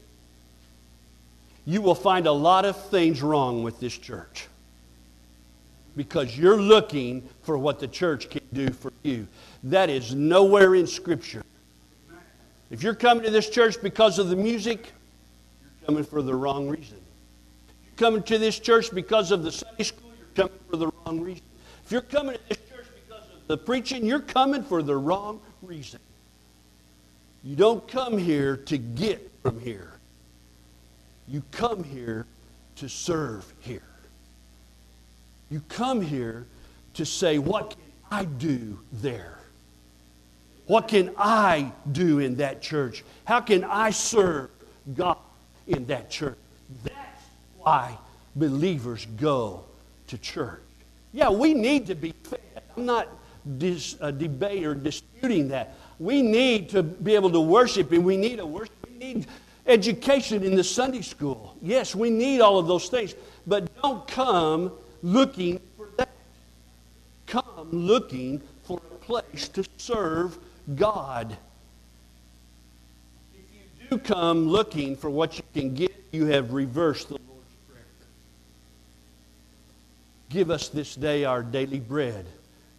you 1.66 1.82
will 1.82 1.94
find 1.94 2.26
a 2.26 2.32
lot 2.32 2.64
of 2.64 2.82
things 2.86 3.20
wrong 3.20 3.62
with 3.62 3.80
this 3.80 3.96
church 3.98 4.48
because 5.96 6.36
you're 6.36 6.60
looking 6.60 7.28
for 7.42 7.58
what 7.58 7.80
the 7.80 7.88
church 7.88 8.30
can 8.30 8.42
do 8.52 8.70
for 8.70 8.92
you. 9.02 9.26
That 9.64 9.90
is 9.90 10.14
nowhere 10.14 10.74
in 10.74 10.86
Scripture. 10.86 11.44
If 12.70 12.82
you're 12.82 12.94
coming 12.94 13.24
to 13.24 13.30
this 13.30 13.48
church 13.48 13.80
because 13.80 14.18
of 14.18 14.28
the 14.28 14.36
music, 14.36 14.92
you're 15.62 15.86
coming 15.86 16.04
for 16.04 16.22
the 16.22 16.34
wrong 16.34 16.68
reason. 16.68 16.96
If 16.96 18.00
you're 18.00 18.10
coming 18.10 18.22
to 18.24 18.38
this 18.38 18.58
church 18.58 18.92
because 18.92 19.30
of 19.30 19.42
the 19.42 19.52
Sunday 19.52 19.84
school, 19.84 20.10
you're 20.18 20.46
coming 20.46 20.58
for 20.70 20.76
the 20.76 20.86
wrong 20.88 21.20
reason. 21.20 21.44
If 21.84 21.92
you're 21.92 22.00
coming 22.00 22.36
to 22.36 22.48
this 22.48 22.58
church 22.70 22.86
because 23.06 23.24
of 23.24 23.46
the 23.48 23.58
preaching, 23.58 24.06
you're 24.06 24.20
coming 24.20 24.62
for 24.62 24.82
the 24.82 24.96
wrong 24.96 25.40
reason. 25.60 26.00
You 27.44 27.56
don't 27.56 27.86
come 27.86 28.16
here 28.16 28.56
to 28.56 28.78
get 28.78 29.30
from 29.42 29.60
here. 29.60 29.92
You 31.28 31.42
come 31.50 31.84
here 31.84 32.26
to 32.76 32.88
serve 32.88 33.52
here. 33.60 33.82
You 35.50 35.62
come 35.68 36.00
here 36.00 36.46
to 36.94 37.04
say, 37.04 37.38
What 37.38 37.70
can 37.70 37.78
I 38.10 38.24
do 38.24 38.78
there? 38.92 39.41
What 40.66 40.88
can 40.88 41.10
I 41.18 41.72
do 41.90 42.18
in 42.20 42.36
that 42.36 42.62
church? 42.62 43.04
How 43.24 43.40
can 43.40 43.64
I 43.64 43.90
serve 43.90 44.50
God 44.94 45.18
in 45.66 45.86
that 45.86 46.10
church? 46.10 46.38
That's 46.84 47.24
why 47.58 47.98
believers 48.36 49.06
go 49.16 49.64
to 50.08 50.18
church. 50.18 50.60
Yeah, 51.12 51.30
we 51.30 51.52
need 51.54 51.86
to 51.88 51.94
be 51.94 52.12
fed. 52.24 52.40
I'm 52.76 52.86
not 52.86 53.08
dis, 53.58 53.96
uh, 54.00 54.10
debate 54.10 54.64
or 54.64 54.74
disputing 54.74 55.48
that. 55.48 55.74
We 55.98 56.22
need 56.22 56.70
to 56.70 56.82
be 56.82 57.14
able 57.14 57.30
to 57.32 57.40
worship, 57.40 57.92
and 57.92 58.04
we 58.04 58.16
need 58.16 58.40
a 58.40 58.46
worship. 58.46 58.74
We 58.88 58.98
need 58.98 59.26
education 59.66 60.42
in 60.42 60.54
the 60.54 60.64
Sunday 60.64 61.02
school. 61.02 61.56
Yes, 61.60 61.94
we 61.94 62.10
need 62.10 62.40
all 62.40 62.58
of 62.58 62.66
those 62.66 62.88
things, 62.88 63.14
but 63.46 63.68
don't 63.82 64.06
come 64.08 64.72
looking 65.02 65.60
for 65.76 65.88
that. 65.98 66.08
Come 67.26 67.68
looking 67.70 68.40
for 68.64 68.78
a 68.78 68.94
place 69.04 69.48
to 69.48 69.64
serve 69.76 70.38
God. 70.76 71.36
If 73.34 73.40
you 73.54 73.88
do 73.90 73.98
come 73.98 74.48
looking 74.48 74.96
for 74.96 75.10
what 75.10 75.36
you 75.36 75.44
can 75.54 75.74
get, 75.74 75.92
you 76.12 76.26
have 76.26 76.52
reversed 76.52 77.08
the 77.08 77.14
Lord's 77.14 77.54
Prayer. 77.68 77.84
Give 80.30 80.50
us 80.50 80.68
this 80.68 80.94
day 80.94 81.24
our 81.24 81.42
daily 81.42 81.80
bread. 81.80 82.26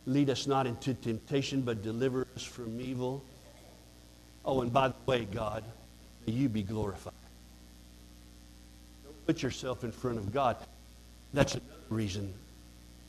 Lead 0.05 0.29
us 0.29 0.47
not 0.47 0.67
into 0.67 0.93
temptation, 0.93 1.61
but 1.61 1.81
deliver 1.81 2.27
us 2.35 2.43
from 2.43 2.79
evil. 2.79 3.23
Oh, 4.45 4.61
and 4.61 4.71
by 4.71 4.89
the 4.89 4.95
way, 5.05 5.25
God, 5.25 5.63
may 6.27 6.33
you 6.33 6.49
be 6.49 6.63
glorified. 6.63 7.13
Don't 9.03 9.25
put 9.25 9.41
yourself 9.41 9.83
in 9.83 9.91
front 9.91 10.17
of 10.17 10.33
God. 10.33 10.57
That's 11.33 11.55
another 11.55 11.69
reason 11.89 12.33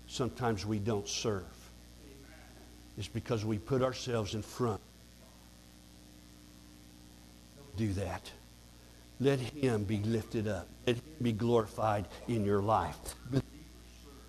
sometimes 0.07 0.65
we 0.65 0.79
don't 0.79 1.09
serve. 1.09 1.45
It's 2.97 3.09
because 3.09 3.45
we 3.45 3.59
put 3.59 3.83
ourselves 3.83 4.35
in 4.35 4.43
front. 4.43 4.81
Do 7.77 7.93
that. 7.95 8.31
Let 9.21 9.41
him 9.41 9.85
be 9.85 9.99
lifted 9.99 10.47
up. 10.49 10.69
Let 10.87 10.97
him 10.97 11.03
be 11.23 11.33
glorified 11.33 12.07
in 12.29 12.45
your 12.45 12.63
life. 12.63 12.97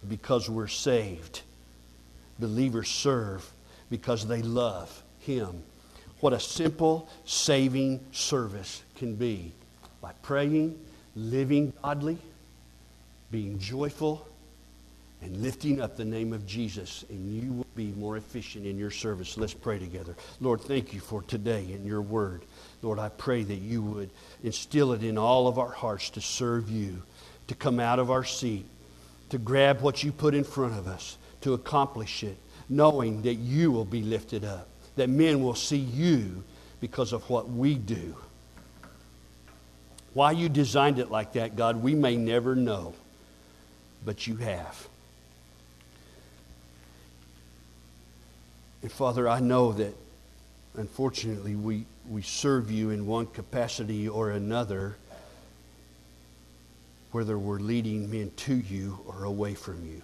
Because 0.08 0.50
we're 0.50 0.68
saved 0.68 1.42
believers 2.40 2.90
serve 2.90 3.50
because 3.90 4.28
they 4.28 4.42
love 4.42 5.04
Him. 5.20 5.64
What 6.20 6.34
a 6.34 6.40
simple 6.40 7.10
saving 7.26 8.04
service 8.12 8.82
can 8.96 9.16
be 9.16 9.52
by 10.02 10.14
praying, 10.22 10.80
living 11.16 11.74
godly, 11.82 12.18
being 13.32 13.60
joyful, 13.60 14.28
and 15.26 15.42
lifting 15.42 15.82
up 15.82 15.98
the 15.98 16.06
name 16.06 16.34
of 16.34 16.46
Jesus, 16.46 17.04
and 17.10 17.30
you 17.30 17.52
will 17.52 17.66
be 17.76 17.92
more 17.98 18.16
efficient 18.16 18.66
in 18.66 18.78
your 18.78 18.92
service. 18.92 19.38
Let's 19.38 19.54
pray 19.54 19.80
together. 19.80 20.16
Lord, 20.40 20.62
thank 20.62 20.94
you 20.94 21.00
for 21.00 21.24
today 21.24 21.72
and 21.74 21.86
your 21.86 22.02
word. 22.02 22.44
Lord, 22.82 23.00
I 23.00 23.10
pray 23.10 23.44
that 23.44 23.56
you 23.56 23.82
would 23.82 24.12
instill 24.44 24.94
it 24.94 25.04
in 25.04 25.18
all 25.18 25.48
of 25.48 25.58
our 25.58 25.72
hearts 25.72 26.12
to 26.12 26.22
serve 26.22 26.70
you, 26.70 27.02
to 27.48 27.56
come 27.56 27.80
out 27.80 27.98
of 27.98 28.12
our 28.12 28.24
seat, 28.24 28.66
to 29.30 29.40
grab 29.40 29.82
what 29.82 30.04
you 30.04 30.12
put 30.12 30.36
in 30.36 30.44
front 30.44 30.78
of 30.78 30.88
us 30.88 31.18
to 31.42 31.54
accomplish 31.54 32.24
it, 32.24 32.38
knowing 32.70 33.22
that 33.22 33.36
you 33.36 33.72
will 33.72 33.86
be 33.86 34.02
lifted 34.02 34.44
up, 34.44 34.68
that 34.96 35.10
men 35.10 35.44
will 35.44 35.54
see 35.54 35.78
you 35.78 36.44
because 36.82 37.14
of 37.14 37.30
what 37.30 37.48
we 37.48 37.76
do. 37.76 38.16
Why 40.14 40.32
you 40.32 40.50
designed 40.50 40.98
it 40.98 41.12
like 41.12 41.34
that, 41.34 41.56
God, 41.56 41.84
we 41.84 41.94
may 41.94 42.16
never 42.16 42.56
know, 42.56 42.96
but 44.04 44.26
you 44.26 44.38
have. 44.38 44.88
And 48.82 48.92
Father, 48.92 49.28
I 49.28 49.40
know 49.40 49.72
that 49.74 49.96
unfortunately 50.76 51.56
we, 51.56 51.86
we 52.10 52.22
serve 52.22 52.70
you 52.70 52.92
in 52.92 53.08
one 53.08 53.26
capacity 53.28 54.08
or 54.08 54.32
another, 54.32 54.98
whether 57.12 57.38
we're 57.38 57.60
leading 57.60 58.12
men 58.12 58.32
to 58.38 58.56
you 58.56 59.00
or 59.08 59.24
away 59.24 59.54
from 59.56 59.86
you. 59.86 60.02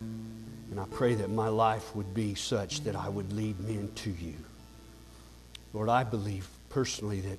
And 0.00 0.78
I 0.80 0.84
pray 0.86 1.14
that 1.14 1.30
my 1.30 1.48
life 1.48 1.94
would 1.94 2.14
be 2.14 2.34
such 2.34 2.84
that 2.84 2.96
I 2.96 3.08
would 3.08 3.32
lead 3.32 3.58
men 3.60 3.90
to 3.96 4.10
you. 4.10 4.34
Lord, 5.72 5.88
I 5.88 6.04
believe 6.04 6.48
personally 6.68 7.20
that 7.20 7.38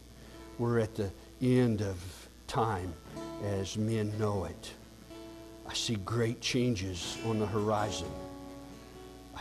we're 0.60 0.80
at 0.80 0.96
the 0.96 1.10
end 1.42 1.82
of 1.82 1.98
time 2.48 2.94
as 3.44 3.78
men 3.78 4.18
know 4.20 4.46
it. 4.46 4.74
I 5.68 5.74
see 5.74 5.96
great 5.96 6.42
changes 6.42 7.18
on 7.26 7.40
the 7.40 7.46
horizon. 7.46 8.12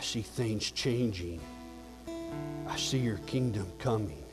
I 0.01 0.03
see 0.03 0.23
things 0.23 0.71
changing. 0.71 1.39
I 2.67 2.75
see 2.75 2.97
your 2.97 3.19
kingdom 3.27 3.71
coming. 3.77 4.23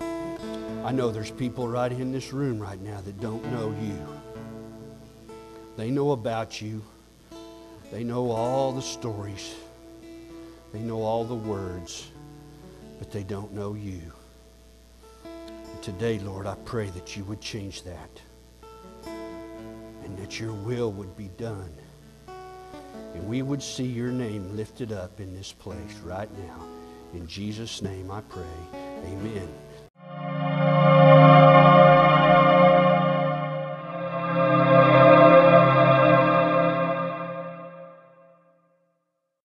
I 0.00 0.92
know 0.92 1.10
there's 1.10 1.32
people 1.32 1.66
right 1.66 1.90
in 1.90 2.12
this 2.12 2.32
room 2.32 2.60
right 2.60 2.80
now 2.80 3.00
that 3.00 3.20
don't 3.20 3.44
know 3.50 3.74
you. 3.82 5.34
They 5.76 5.90
know 5.90 6.12
about 6.12 6.62
you. 6.62 6.80
They 7.90 8.04
know 8.04 8.30
all 8.30 8.70
the 8.70 8.80
stories, 8.80 9.52
they 10.72 10.78
know 10.78 11.02
all 11.02 11.24
the 11.24 11.34
words, 11.34 12.12
but 13.00 13.10
they 13.10 13.24
don't 13.24 13.52
know 13.52 13.74
you. 13.74 14.00
And 15.24 15.82
today, 15.82 16.20
Lord, 16.20 16.46
I 16.46 16.54
pray 16.64 16.88
that 16.90 17.16
you 17.16 17.24
would 17.24 17.40
change 17.40 17.82
that 17.82 18.20
and 20.04 20.16
that 20.18 20.38
your 20.38 20.52
will 20.52 20.92
would 20.92 21.16
be 21.16 21.30
done. 21.36 21.72
And 23.14 23.28
we 23.28 23.42
would 23.42 23.62
see 23.62 23.84
your 23.84 24.10
name 24.10 24.56
lifted 24.56 24.92
up 24.92 25.20
in 25.20 25.34
this 25.34 25.52
place 25.52 25.94
right 26.04 26.30
now. 26.38 26.64
In 27.14 27.26
Jesus' 27.26 27.82
name 27.82 28.10
I 28.10 28.20
pray. 28.22 28.44
Amen. 29.06 29.48